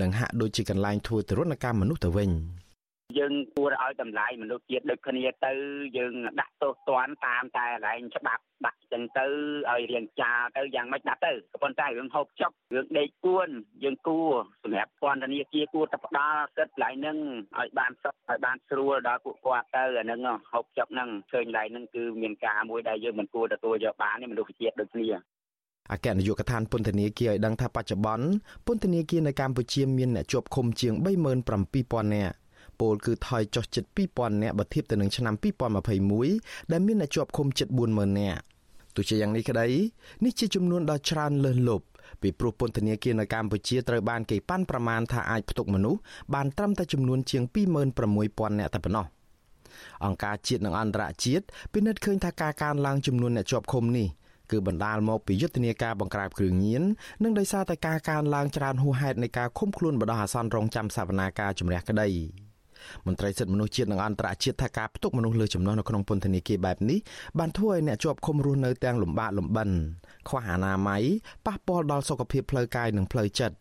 [0.00, 2.30] និងហាក់ដូចជាកន្លែងធ្វើទរណកម្មមនុស្សទៅវិញ
[3.18, 5.52] យើងគួរឲ្យតម្លៃមនុស្សជាតិដូចគ្នាទៅ
[5.98, 9.26] យើងដាក់ទោសទណ្ឌតាមតែកន្លែងច្បាប់ដាក់ចឹងទៅ
[9.70, 13.48] ឲ្យរៀងចាទៅយ៉ាងម៉េចដាក់ទៅក៏ប៉ុន្តែរឿងហូបចុករឿងដេកគួន
[13.84, 14.30] យើងគួរ
[14.62, 17.18] សម្រាប់ពន្ធនាគារគួរតែផ្ដល់សិទ្ធិកន្លែងហ្នឹង
[17.58, 20.20] ឲ្យបានសុខឲ្យបានស្រួលដល់ពួកគាត់ទៅអាហ្នឹង
[20.52, 25.08] ហូបចុកហ្នឹងឃើញកន្លែងហ្នឹងគឺមានការមួយដែលយើងមិនគួរទទួលយកបានទេមនុស្សជាតិដូចគ្នា
[25.92, 28.26] អគ្គនាយកដ្ឋានពន្ធនាគារឲ្យដឹងថាបច្ចុប្បន្ន
[28.66, 30.94] ពន្ធនាគារនៅកម្ពុជាមានអ្នកជាប់ឃុំជាង
[31.54, 32.34] 37000នាក់
[32.80, 35.34] ពលគឺថយចុះជិត2000នាក់បើធៀបទៅនឹងឆ្នាំ
[36.02, 38.40] 2021ដែលមានអ្នកជាប់ឃុំជិត40000នាក់
[38.94, 39.66] ទោះជាយ៉ាងនេះក្តី
[40.24, 41.86] នេះជាចំនួនដ៏ច្រើនលើសលប់
[42.22, 46.00] ពីព្រោះពន្ធនាគារនៅកម្ពុជាត្រូវបានគេប៉ាន់ប្រមាណថាអាចផ្ទុកមនុស្ស
[46.34, 47.42] បានត្រឹមតែចំនួនជាង
[48.02, 49.06] 26000នាក់តែប៉ុណ្ណោះ
[50.04, 54.08] អង្គការជាតិនិងអន្តរជាតិពិនិត្យឃើញថាការកើនឡើងចំនួនអ្នកជាប់ឃុំនេះ
[54.50, 56.82] គឺបណ្ដាលមកពីយុទ្ធនាការបង្ក្រាបគ្រឿងញៀន
[57.22, 62.08] និងដោយសារតែការកើនឡើងច្រើនហួសហេតុនៃការឃុំខ្លួនបដិអាសន្នរងចាំសវនាការជំរះក្តី
[63.06, 66.98] មន្ត្រីសិទ្ធិមនុស្សជាតិនិងអន្តរជាតិថាការផ្ទុកមនុស្សលើចំណុះនៅក្នុងពន្ធនាគារបែបនេះ
[67.38, 69.70] បានធ្វើឲ្យអ្នកជាប់ឃុំរស់នៅទាំងលំបាកលំបិន
[70.28, 71.02] ខ្វះអនាម័យ
[71.46, 73.56] ប៉ះពាល់ដល់សុខភាពផ្លូវកាយនិងផ្លូវចិត្ត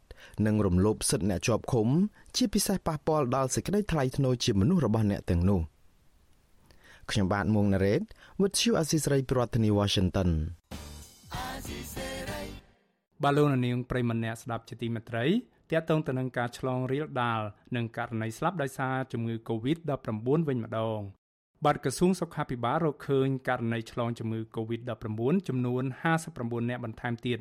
[0.46, 1.88] និងរំលោភសិទ្ធិអ្នកជាប់ឃុំ
[2.36, 5.62] ជាពិសេសប៉ះពាល់ដល់សេចក្តីថ្លៃថ្នូរជាមនុស្សរបស់អ្នកទាំងនោះ
[7.12, 8.02] ខ្ញុំបាទមួងណារ៉េត
[8.40, 10.30] With you Asisari ប្រធានាធិបតី Washington
[13.24, 15.26] បាឡូណានាងប្រិមម្នាក់ស្ដាប់ជាទីមេត្រី
[15.72, 17.42] ទាក់ទងទៅនឹងការឆ្លងរាលដាល
[17.76, 21.00] និងករណីស្លាប់ដោយសារជំងឺ Covid-19 វិញម្ដង
[21.66, 25.84] បាទក្រសួងសុខាភិបាលរកឃើញករណីឆ្លងជំងឺ Covid-19 ចំនួន
[26.26, 27.40] 59អ្នកបន្ថែមទៀត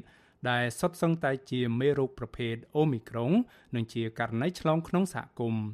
[0.50, 3.32] ដែលសុទ្ធសឹងតែជាមេរោគប្រភេទ Omicron
[3.74, 5.64] និងជាករណីឆ្លងក្នុងសហគមន៍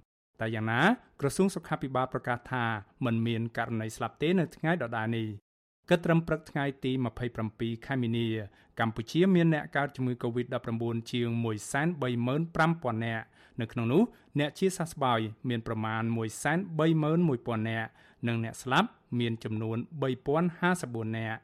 [0.40, 0.82] តែយ៉ាងណា
[1.20, 2.64] ក្រសួងសុខាភិបាលប្រកាសថា
[3.04, 5.28] มันមានករណីស្លាប់ទេនៅថ្ងៃដដែលនេះ
[5.88, 6.92] គិតត្រឹមព្រឹកថ្ងៃទី
[7.38, 8.26] 27ខែមីនា
[8.80, 11.28] កម្ពុជាមានអ្នកកើតជំងឺ Covid-19 ជាង
[11.96, 13.24] 135,000នាក់
[13.60, 14.02] នៅក្នុងនោះ
[14.38, 16.02] អ្នកជាសះស្បើយមានប្រមាណ
[16.64, 17.88] 131,000នាក់
[18.28, 18.88] និងអ្នកស្លាប់
[19.20, 19.78] មានចំនួន
[20.42, 21.40] 3054នាក់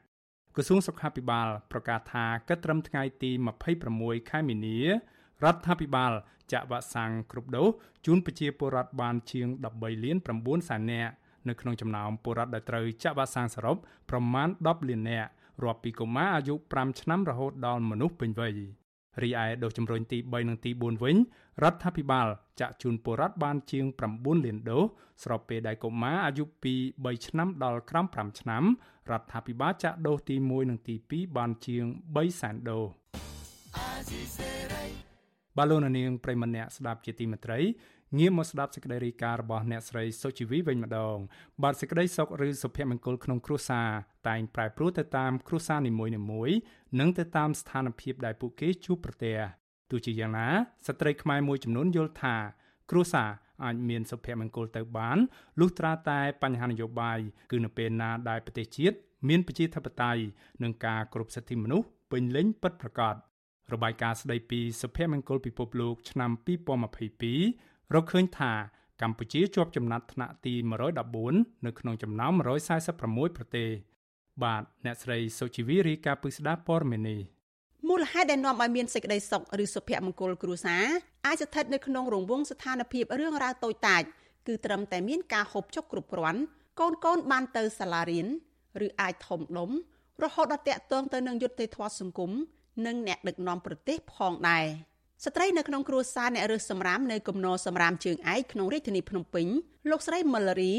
[0.55, 3.31] ក្រសួងសុខាភិបាលប្រកាសថាគិតត្រឹមថ្ងៃទី
[3.81, 4.77] 26ខែមីនា
[5.43, 6.11] រដ្ឋាភិបាល
[6.51, 7.67] ចាក់វ៉ាក់សាំងគ្រប់ដូស
[8.05, 11.13] ជូនប្រជាពលរដ្ឋបានជាង13លាន9សែននាក់
[11.49, 13.77] នៅក្នុងចំណោមពលរដ្ឋដែលត្រូវចាក់វ៉ាក់សាំងសរុប
[14.09, 15.29] ប្រមាណ10លាននាក់
[15.63, 18.53] រាប់ពីកុមារអាយុ5ឆ្នាំរហូតដល់មនុស្សពេញវ័យ
[19.23, 21.17] រីឯដូសជំរុញទី3និងទី4វិញ
[21.63, 22.27] រដ្ឋាភិបាល
[22.59, 23.85] ចាក់ជូនពលរដ្ឋបានជាង
[24.15, 24.83] 9លានដូស
[25.23, 28.63] ស្របពេលដែលកុមារអាយុពី3ឆ្នាំដល់ក្រោម5ឆ្នាំ
[29.11, 31.85] រដ្ឋាភិបាលចាក់ដូសទី1និងទី2បានជាង
[32.15, 32.85] 3សែនដូស
[35.57, 37.59] បាឡូណានាងប្រិមម្នាក់ស្ដាប់ជាទីមេត្រី
[38.19, 41.17] ងាកមកស្ដាប់សេចក្តីរាយការណ៍របស់អ្នកស្រីសុជីវីវិញម្ដង
[41.63, 43.89] បាទសេចក្តីសុខឬសុភមង្គលក្នុងគ្រួសារ
[44.27, 46.13] តែងប្រែប្រួលទៅតាមគ្រួសារនីមួយៗ
[46.99, 49.37] និងទៅតាមស្ថានភាពដែលពួកគេជួបប្រទះ
[49.91, 50.47] ទោះជាយ៉ាងណា
[50.87, 52.35] ស្ត្រីខ្មែរមួយចំនួនយល់ថា
[52.91, 53.29] គ្រួសារ
[53.63, 55.17] អាចមានសុភមង្គលទៅបាន
[55.59, 57.19] លុះត្រាតែបញ្ហានយោបាយ
[57.51, 58.95] គឺនៅពេលណាដែលប្រទេសជាតិ
[59.29, 60.21] មានប្រជាធិបតេយ្យ
[60.63, 63.15] និងការគ្រប់សិទ្ធិមនុស្សពេញលេញពិតប្រាកដ
[63.73, 68.51] របាយការណ៍ស្ដីពីសុភមង្គលពិភពលោកឆ្នាំ2022 រកឃើញថា
[69.01, 70.53] កម្ពុជាជាប់ចំណាត់ថ្នាក់ទី
[71.09, 72.33] 114នៅក្នុងចំណោម
[72.85, 73.69] 146ប្រទេស
[74.43, 77.17] បាទអ្នកស្រីសុជីវីរីកាពឹស្ដាព័រមេនី
[77.87, 80.85] មូលហេតុដែលនាំឲ្យមានសេចក្តីសុខឬសុភមង្គលគ្រួសារ
[81.25, 84.03] អាចស្ថិតនៅក្នុងរង្វង់ស្ថានភាពរឿងរ៉ាវតូចតាច
[84.47, 86.41] គឺត្រឹមតែមានការហូបចុកគ្រប់គ្រាន់
[86.79, 88.27] កូនកូនបានទៅសាលារៀន
[88.85, 89.69] ឬអាចធំដុំ
[90.23, 92.31] រហូតដល់តាក់ទងទៅនឹងយុត្តិធម៌សង្គម
[92.85, 94.65] និងអ្នកដឹកនាំប្រទេសផងដែរ។
[95.25, 99.47] ស្ត្រីនៅក្នុងគ្រួសារអ្នករើសសម្រាមនៅគំនរសម្រាមជើងឯកក្នុងរាជធានីភ្នំពេញ
[99.89, 100.73] លោកស្រីមិលរី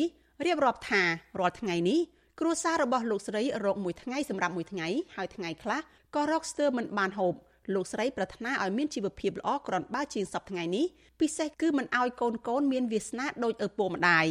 [0.46, 1.02] រៀបរាប់ថា
[1.38, 2.00] រាល់ថ្ងៃនេះ
[2.40, 5.80] គ្រួសាររបស់លោកស្រីរកមួយថ្ងៃសម្រាប់មួយថ្ងៃហើយថ្ងៃខ្លះ
[6.14, 7.34] ក៏រកស្ទើរមិនបានហូប
[7.74, 10.86] លោកស្រីប្រាថ្នាឲ្យមានជីវភាពល្អក្រនបើជាងសពថ្ងៃនេះ
[11.20, 14.26] ពិសេសគឺមិនឲ្យកូនកូនមានវាសនាដូចឪពុកម្ដាយ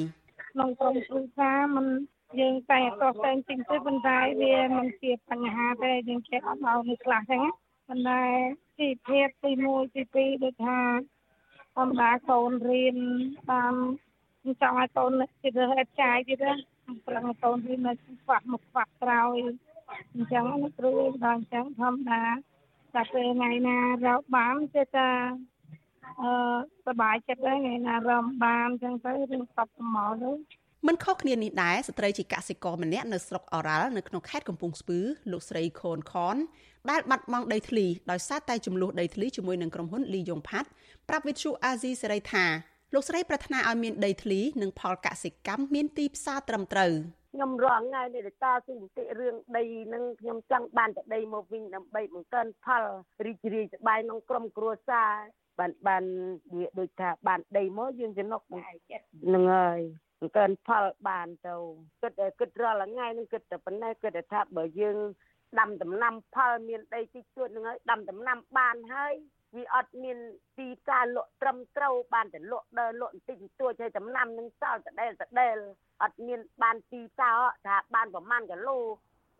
[0.51, 1.85] ក្នុងក្រុមគ្រួសារมัน
[2.39, 7.41] យើងតែអត់តែទិញទៅប៉ុន្តែវាមិនជាបញ្ហាទេយើងចេះអត់មកនេះខ្លះចឹង
[7.90, 8.22] ប៉ុន្តែ
[8.78, 10.02] ទីភាពទី1ទី
[10.36, 10.80] 2ដូចថា
[11.76, 12.96] ធម្មតាកូនរៀន
[13.50, 13.74] តាម
[14.62, 15.10] ចង់ឲ្យកូន
[15.42, 16.54] ចិត្តរើសចាយទៀតណា
[17.06, 17.92] ប្រឹងឲ្យកូនរៀននៅ
[18.22, 19.36] ខ្វះមុខខ្វះក្រោយ
[20.14, 20.92] អញ្ចឹងណាគ្រូ
[21.24, 22.22] ដល់អញ្ចឹងធម្មតា
[22.94, 25.08] តែពេលថ្ងៃណារកបានចេះតែ
[26.20, 26.30] អឺ
[26.86, 30.30] សบายចិត្តដែរថ្ងៃណារំបានអញ្ចឹងទៅរឿងសពថ្មទៅ
[30.87, 34.99] មិនខុសគ្នានេះដែរស្ត្រីជាកសិករម្នាក់នៅស្រុកអូរ៉ាល់នៅក្នុងខេត្តកំពង់ស្ពឺ
[35.31, 36.35] លោកស្រីខូនខន
[36.89, 40.69] ដែលបាត់បង់ដីធ្លីដោយសារតែចំនួនដីធ្លីជាមួយនឹងក្រុមហ៊ុនលីយ៉ុងផាត់
[41.09, 42.45] ប្រាប់វិទ្យុអាស៊ីសេរីថា
[42.93, 46.91] លោកស្រីប្រាថ្នាឲ្យមានដីធ្លីនិងផលកសិកម្មមានទីផ្សារត្រឹមត្រូវ
[47.33, 49.63] ខ្ញុំរងថ្ងៃនេះតាស៊ីបន្តិរឿងដី
[49.93, 52.83] នឹងខ្ញុំចង់បានតែដីមកវិញដើម្បីបង្កើនផល
[53.25, 55.11] រីករាយសប្បាយក្នុងក្រុមគ្រួសារ
[55.59, 56.03] បានបាន
[56.53, 59.81] វាដូចថាបានដីមកយើងចំណុកហ្នឹងហើយ
[60.21, 61.53] បង្កើនផលបានទៅ
[62.01, 64.97] គិតគិតរាល់ថ្ងៃនឹងគិតតែប៉ុណ្ណេះគិតថាបើយើង
[65.59, 69.13] ដាំដំណាំផលមានដីតិចតួចនឹងហើយដាំដំណាំបានហើយ
[69.55, 70.17] វាអត់មាន
[70.57, 75.57] ទីការលក់ត្រឹមត្រូវបានតែលក់ដើរលក់បន្តិចបន្តួចហើយដំណាំនឹងសល់តដែលតដែល
[76.03, 77.33] អត់មានបានទីតោ
[77.65, 78.77] ថាបានប្រមាណគីឡូ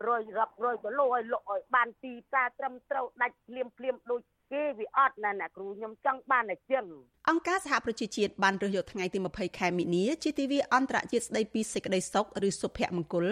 [0.08, 4.20] រយរាប់រយគីឡូឲ្យលក់ឲ្យបានទីតាត្រឹមត្រូវដាច់ភ្លាមភ្លាមដូច
[4.52, 6.84] គេវាអត់ណាអ្នកគ្រូខ្ញុំចង់បានតែចឹង
[7.30, 13.26] អង្គការសហប្រជាជាតិបានរើសយកថ្ងៃទី20ខែមិនិនាជាទិវាអន្តរជាតិស្តីពីសេចក្តីសុខឬសុភមង្គល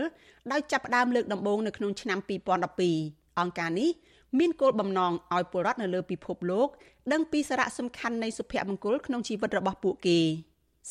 [0.53, 3.91] ដោយចាប់ផ្ដើមលើកដំបូងនៅក្នុងឆ្នាំ2012អង្គការនេះ
[4.39, 6.69] មានគោលបំណងឲ្យពលរដ្ឋនៅលើពិភពលោក
[7.13, 10.21] ដឹងពីសារៈសំខាន់នៃសុភមង្គលក្នុងជីវិតរបស់ពួកគេ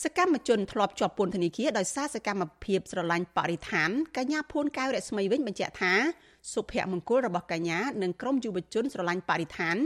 [0.03, 5.93] សកម្មជនធ្លាប់ជាប់ពន្ធនាគារដោយសារសកម្មភាពស្រឡាញ់បរិស្ថានកញ្ញាភួនកៅរស្មីវិញបញ្ជាក់ថា
[6.53, 9.77] សុភមង្គលរបស់កញ្ញានិងក្រុមយុវជនស្រឡាញ់បរិស្ថាន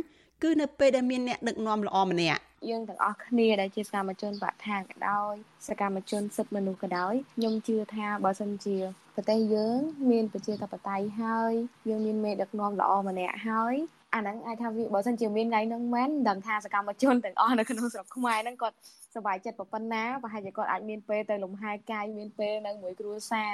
[0.43, 5.33] គឺនៅពេលដែលមានអ្នកដឹកនាំល្អម្នាក់យើងទាំងអស់គ្នាដែលជាសកម្មជនបរិស្ថានក៏ដោយ
[5.67, 8.77] សកម្មជនសិទ្ធិមនុស្សក៏ដោយខ្ញុំជឿថាបើសិនជា
[9.15, 9.79] ប្រទេសយើង
[10.11, 11.53] មានប្រជាធិបតេយ្យហើយ
[11.89, 13.75] យើងមានមេដឹកនាំល្អម្នាក់ហើយ
[14.15, 18.75] អាហ្នឹងអាចថាវាបើសិនជាមានថ្ងៃហ្នឹងមែនដឹងថាសកម្មជនទាំងអស់នៅក្នុងស្រុកខ្មែរហ្នឹងគាត់
[19.15, 23.51] សប្បាយចិត្តប៉ុណ្ណាប្រហែលជាគាត់អាចមានពេលទៅលំហែកាយមានពេលនៅមួយគ្រួសារ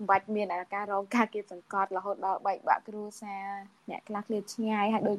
[0.00, 3.46] មិនបាច់មានអាការរងការគៀបសង្កត់រហូតដល់បែកបាក់គ្រួសារ
[3.90, 5.18] អ្នកខ្លះឃ្លាតឆ្ងាយហើយដូច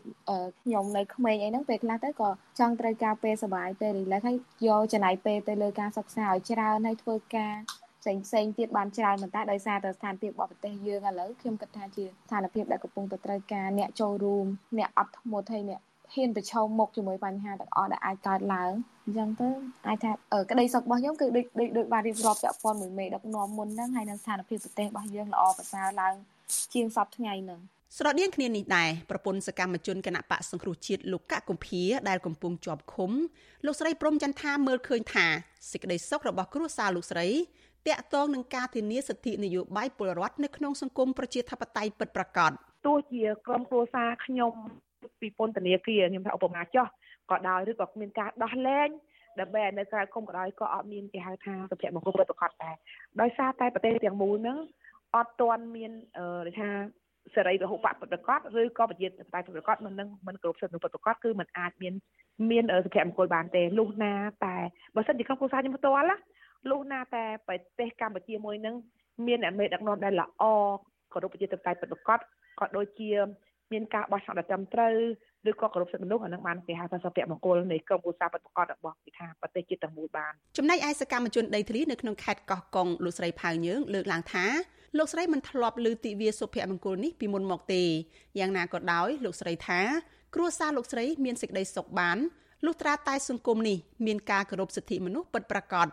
[0.61, 2.29] ខ្ញុំនៅក្មេងអីហ្នឹងពេលខ្លះទៅក៏
[2.59, 7.55] ចង់ត្រូវការពេលសប្បាយពេល relax ហើយយកចំណាយពេលទៅលើការសិក្សាឲ្យច្រើនហើយធ្វើការ
[8.01, 14.45] ផ្សេងផ្សេងទៀតបានច្រើនប៉ុន្តែដោយសារតែស្ថានភាពរបស់ប្រទេសយើងឥឡូវខ្ញុំគិតថាជាស្ថានភាពដែលកំពុងតែត្រូវការអ្នកចូលរួម
[14.77, 15.81] អ្នកអត់ធ្មត់ហើយអ្នក
[16.13, 18.71] ហ៊ានប្រឈមមុខជាមួយបញ្ហាទាំងអស់ដែលអាចកើតឡើង
[19.05, 19.49] អញ្ចឹងទៅ
[19.87, 20.11] អាចថា
[20.51, 26.13] ក្តីសុខរបស់ខ្ញុំគឺដូចដូចដូចបានរៀបរាប់ពាក់ព័ន្ធមួយមេដឹកនាំមុនហ្នឹងហើយនឹងស្ថានភាពប្រទេសរបស់យើងល្អប្រសើរឡើង
[26.73, 27.59] ជាងសពថ្ងៃហ្នឹង
[27.97, 33.11] ស្រដៀងគ្នានេះដែរប្រពន្ធសកម្មជនគណៈបកសង្គ្រោះជាតិលោកកកកុម្ភាដែលកំពុងជាប់ឃុំ
[33.65, 35.25] លោកស្រីព្រំចន្ទថាមើលឃើញថា
[35.71, 37.27] សេចក្តីសុខរបស់គ្រួសារលោកស្រី
[37.87, 42.51] តាក់ទងនឹងការធានាសិទ្ធិនយោបាយពលរដ្ឋនៅក្នុងសង្គមប្រជាធិបតេយ្យពិតប្រាកដ
[42.87, 44.53] ទោះជាក្រុមគ្រួសារខ្ញុំ
[45.21, 46.87] ពីពន្ធនាគារខ្ញុំថាឧបមាចោះ
[47.31, 48.89] ក៏ដោយឬក៏មានការដោះលែង
[49.39, 52.75] ដើម្បីនៅក្រៅគុំក៏ដោយក៏អត់មានគេហៅថាសុភមង្គលពិតប្រាកដដែរ
[53.21, 54.57] ដោយសារតែប្រទេសទាំងមូលហ្នឹង
[55.15, 56.69] អត់ទាន់មានអឺថា
[57.35, 61.93] សេរីពហុបកពិតប្រាកដឬក៏ប្រជាធិបតេយ្យពិតប្រាកដមិននឹងមិនគ្រប់សិទ្ធិពិតប្រាកដគឺมันអាចមាន
[62.51, 64.13] មានសុភមង្គលបានទេលុះណា
[64.45, 64.55] តែ
[64.95, 66.17] បើសិនជាក្រុមគ្រួសារខ្ញុំផ្ទាល់ណា
[66.69, 68.75] លុះណាតែប្រទេសកម្ពុជាមួយនឹង
[69.27, 70.43] មានអ្នកមេដឹកនាំដែលល្អ
[71.13, 72.19] គោរពប្រជាធិបតេយ្យពិតប្រាកដ
[72.59, 73.11] ក៏ដូចជា
[73.71, 74.93] មានការបោះឆ្នោតដ៏ត្រឹមត្រូវ
[75.49, 84.45] ឬក៏គោរពសិទ្ធិមនុស្សអានឹងបានគេហៅថាសុភមង្គលនៃក្រមគូសាប្រតិបត្តិរបស់គេថាប្រទេសជាតិទាំងមូលបានចំណែកឯសកម្មជនដីធ្លីនៅក្នុងខេត្តកោះកុងលោកស្រីផៅយើង លើកឡើងថា
[84.97, 87.83] លោកស្រីមិនធ្លាប់ឮទិវាសុភមង្គលនេះពីមុនមកទេ
[88.39, 89.79] យ៉ាងណាក៏ដោយលោកស្រីថា
[90.35, 92.17] គ្រួសារលោកស្រីមានសេចក្តីសុខបាន
[92.65, 95.87] លុះត្រាតែសង្គមនេះមានការគោរពសិទ្ធិមនុស្សពិតប្រាកដ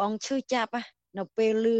[0.00, 0.70] បងឈឺចាប់
[1.18, 1.78] នៅពេលឮ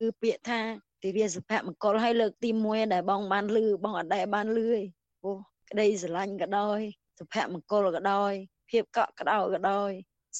[0.00, 0.60] គឺពាក្យថា
[1.02, 4.80] ទិវាសុភមង្គលឲ្យលើកទី1ដែលបងបានឮបងអត់ដែលបានឮទេ
[5.20, 5.36] ព្រោះ
[5.70, 6.80] ក្តីស្រឡាញ់ក៏ដោយ
[7.18, 8.32] សុភមង្គលក៏ដោយ
[8.70, 9.90] ភាពកក់ក្ដៅក៏ដោយ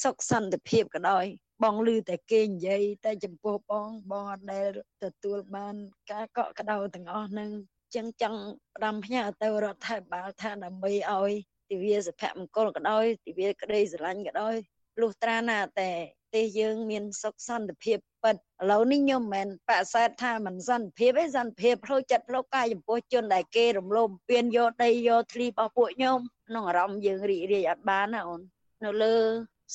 [0.03, 1.25] សុខសន្តិភាពក៏ដោយ
[1.63, 4.69] បងឮតែគេនិយាយតែចំពោះបងបងអត់ដែល
[5.05, 5.75] ទទួលបាន
[6.11, 7.51] ការកក់ក្ដៅទាំងអស់ហ្នឹង
[7.95, 8.41] ចឹងចង់
[8.77, 11.33] ផ្ដាំផ្ញើទៅរដ្ឋាភិបាលថាដើម្បីឲ្យ
[11.71, 14.57] ទិវាសុភមង្គលក៏ដោយទិវាក្តីស្រឡាញ់ក៏ដោយ
[15.01, 15.91] លុះត្រាណាតែ
[16.37, 26.19] ទេសយើងមានសុខសន្តិភាពពិតឥឡូវនេះខ្ញុំមិនមែនបកសែតថាមិនសន្តិភាពទេសន្តិភាពផ្លូវចិត្តផ្លូវកាយចំពោះជនដែលគេរំលោភពៀនយកដីយកធ្លីរបស់ពួកខ្ញុំ
[26.49, 28.41] ក្នុងអារម្មណ៍យើងរីករាយអត់បានណាអូន
[28.85, 29.17] នៅលើ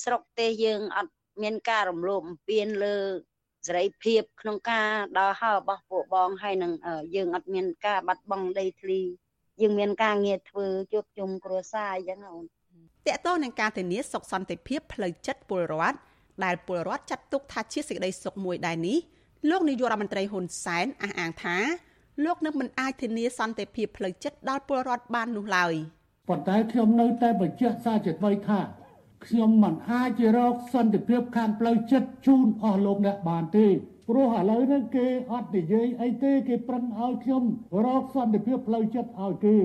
[0.02, 2.96] ស្រុកទេសយើងអត់មានការរំលោភពៀនលើ
[3.66, 4.88] សេរីភាពក្នុងការ
[5.18, 6.72] ដើរហើររបស់ពួកបងហើយនឹង
[7.16, 9.00] យើងអត់មានការបាត់បង់ដីធ្លី
[9.62, 15.98] យើងមានការងារធ្វើជួបជុំគ្រួសារអញ្ចឹងអូនតកតទៅនឹងការធានាសុខសន្តិភាពផ្លូវចិត្តពលរដ្ឋ
[16.44, 18.98] ដែលពលរដ្ឋចាត់ទុកថាជាសេចក្តីសុខមួយដែរនេះ
[19.50, 21.56] លោកនាយករដ្ឋមន្ត្រីហ៊ុនសែនអះអាងថា
[22.24, 25.74] លោកនឹងមិនអាចធានាសន្តិភាពផ្លូវចិត្តដល់ពលរដ្ឋបាននោះឡើយ
[26.28, 28.60] ប៉ុន្តែខ្ញុំនៅតែបញ្ជាក់សារជាថ្មីថា
[29.26, 33.66] ខ្ញុំមិនអាចរកសន្តិភាពខាងផ្លូវចិត្តជូនអស់លោកអ្នកបានទេ
[34.08, 37.44] ព្រោះឥឡូវនេះគេអត់និយាយអីទេគេប្រឹងឲ្យខ្ញុំ
[37.84, 39.56] រកសន្តិភាពផ្លូវចិត្តឲ្យគេ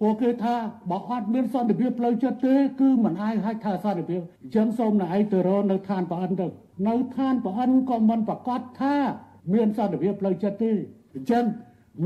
[0.00, 0.54] ពួកគេថា
[0.90, 6.46] បើអត់មានសន្តិភាពផ្លូវចិត្តទេគឺមិនអាចហៅថាសន្តិភាពអញ្ចឹងសូមណែឯងទៅរកនៅឋានប្រអិនទៅ
[6.88, 8.96] នៅឋានប្រអិនក៏មិនប្រកាសថា
[9.54, 10.72] មានសន្តិភាពផ្លូវចិត្តទេ
[11.14, 11.44] អញ្ចឹង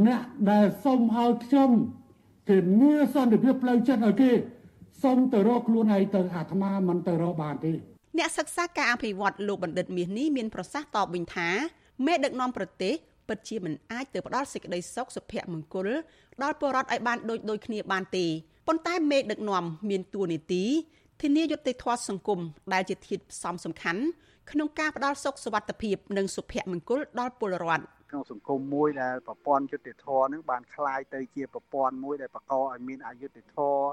[0.06, 1.70] អ្នកដែលសូមឲ្យខ្ញុំ
[2.48, 4.30] គេមានសន្តិភាពផ្លូវចិត្តឲ្យគេ
[5.02, 7.72] សូមទៅរកខ្លួនឯងទៅអាត្មាមិនទៅរកបានទេ
[8.18, 11.48] អ្នកសិក្សាការអភិវឌ្ឍលោកបណ្ឌិតមាសនេះមានប្រសាសន៍តបវិញថា
[12.06, 12.94] មេដឹកនាំប្រទេស
[13.27, 15.87] ពិតជាមិនអាចទៅផ្ដល់សេចក្តីសុខសុភមង្គល
[16.43, 18.25] ដល់ពលរដ្ឋឲ្យបានដូចដូចគ្នាបានទេ
[18.67, 20.63] ប៉ុន្តែមេដឹកនាំមានតួនាទី
[21.21, 22.39] ធានាយុត្តិធម៌សង្គម
[22.73, 24.01] ដែលជាធាតុផ្សំសំខាន់
[24.51, 33.83] ក្នុងការផ្ដល់សុខសុវត្ថិភាពនិងសុភមង្គលដល់ពលរដ្ឋក្នុងសង្គមមួយដែលប្រព័ន្ធយុត្តិធម៌នឹងបានคล้ายទៅជាប្រព័ន្ធមួយដែលបង្កឲ្យមានអយុត្តិធម៌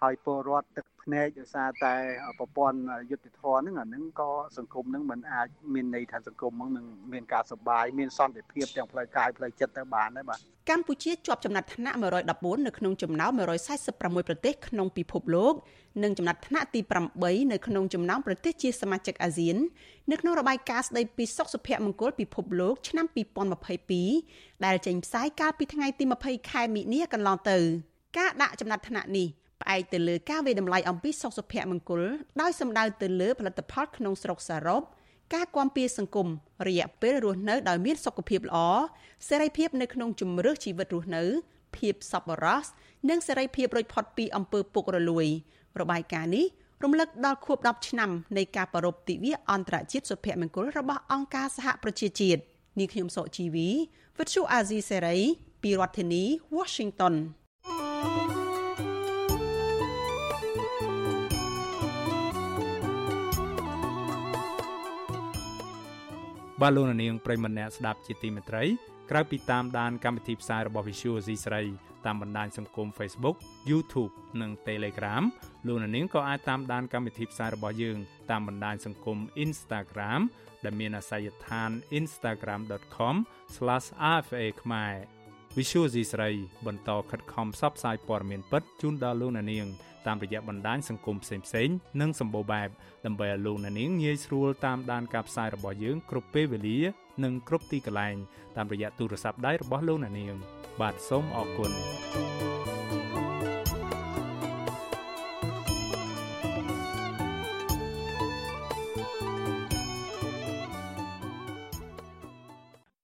[0.00, 1.94] ហើយពលរដ្ឋទឹកភ្នែកដោយសារតែ
[2.38, 2.78] ប្រព័ន្ធ
[3.10, 10.38] យុត្តិធម៌ហ្នឹងអាហ្នឹងក៏សង្គមហ្នឹងមិនអាចមានន័យថាសង្គមហ្នឹងនឹងមានការសុបាយមានសន្តិភាពទាំងផ្លូវកាយផ្លូវចិត្តទៅបានដែរបាទ
[10.70, 11.96] កម្ពុជាជាប់ចំណាត់ថ្នាក់
[12.30, 13.32] 114នៅក្នុងចំណោម
[13.78, 15.54] 146ប្រទេសក្នុងពិភពលោក
[16.02, 16.80] និងចំណាត់ថ្នាក់ទី
[17.16, 19.56] 8នៅក្នុងចំណោមប្រទេសជាសមាជិកអាស៊ាន
[20.10, 23.06] នៅក្នុងរបាយការណ៍ស្តីពីសុខសុភមង្គលពិភពលោកឆ្នាំ
[23.86, 27.58] 2022ដែលចេញផ្សាយកាលពីថ្ងៃទី20ខែមិនិនាកន្លងទៅ
[28.18, 29.28] ការដាក់ចំណាត់ថ្នាក់នេះ
[29.62, 32.02] ផ្អែកទៅលើការវិតម្លៃអំពីសុខសុភមង្គល
[32.40, 34.82] ដោយសំដៅទៅលើផលិតផលក្នុងស្រុកសរុប
[35.34, 36.28] ការគាំពៀសង្គម
[36.68, 38.58] រយៈពេលរស់នៅដោយមានសុខភាពល្អ
[39.28, 41.22] សេរីភាពនៅក្នុងជំរឿសជីវិតរស់នៅ
[41.76, 42.66] ភាពសប្បុរស
[43.08, 45.26] និងសេរីភាពរួចផុតពីអំពើពុករលួយ
[45.80, 46.46] របាយការណ៍នេះ
[46.82, 52.40] រំលឹកដល់ខួប10ឆ្នាំនៃការប្រារព្ធទិវាអន្តរជាតិសុភមង្គលរបស់អង្គការសហប្រជាជាតិ
[52.78, 53.68] នាងខ្ញុំសុជីវី
[54.18, 55.16] វិទ្យុអាស៊ីសេរី
[55.62, 56.24] ពីរដ្ឋធានី
[56.56, 57.14] Washington
[66.62, 68.64] បាទលោកនាងប្រិមម្នាក់ស្ដាប់ជាទីមេត្រី
[69.10, 71.62] ក្រៅពីតាមដានកម្មវិធីផ្សាយរបស់ Visual C ស្រី
[72.06, 73.36] តាមបណ្ដាញសង្គម Facebook
[73.70, 75.22] YouTube និង Telegram
[75.66, 77.98] លោកនាងក៏អាចតាមដានកម្មវិធីផ្សាយរបស់យើង
[78.30, 80.20] តាមបណ្ដាញសង្គម Instagram
[80.64, 84.94] ដែលមានអាសយដ្ឋាន instagram.com/rfa ខ្មែរ
[85.58, 86.30] Visual C ស្រី
[86.66, 89.66] បន្តខិតខំផ្សព្វផ្សាយព័ត៌មានពិតជូនដល់លោកនាង
[90.06, 92.68] តាមរយៈបណ្ដាញសង្គមផ្សេងៗនិងសម្បូរបែប
[93.06, 96.78] ដើម្បីឲ្យលោកអ្នកនាងងាយស្រួលតាមដានការផ្សាយរបស់យើងគ្រប់ពេលវេលា
[97.24, 98.16] និងគ្រប់ទីកន្លែង
[98.56, 100.34] តាមរយៈទូរស័ព្ទដៃរបស់លោកអ្នកនាង
[100.80, 101.70] បាទសូមអរគុណ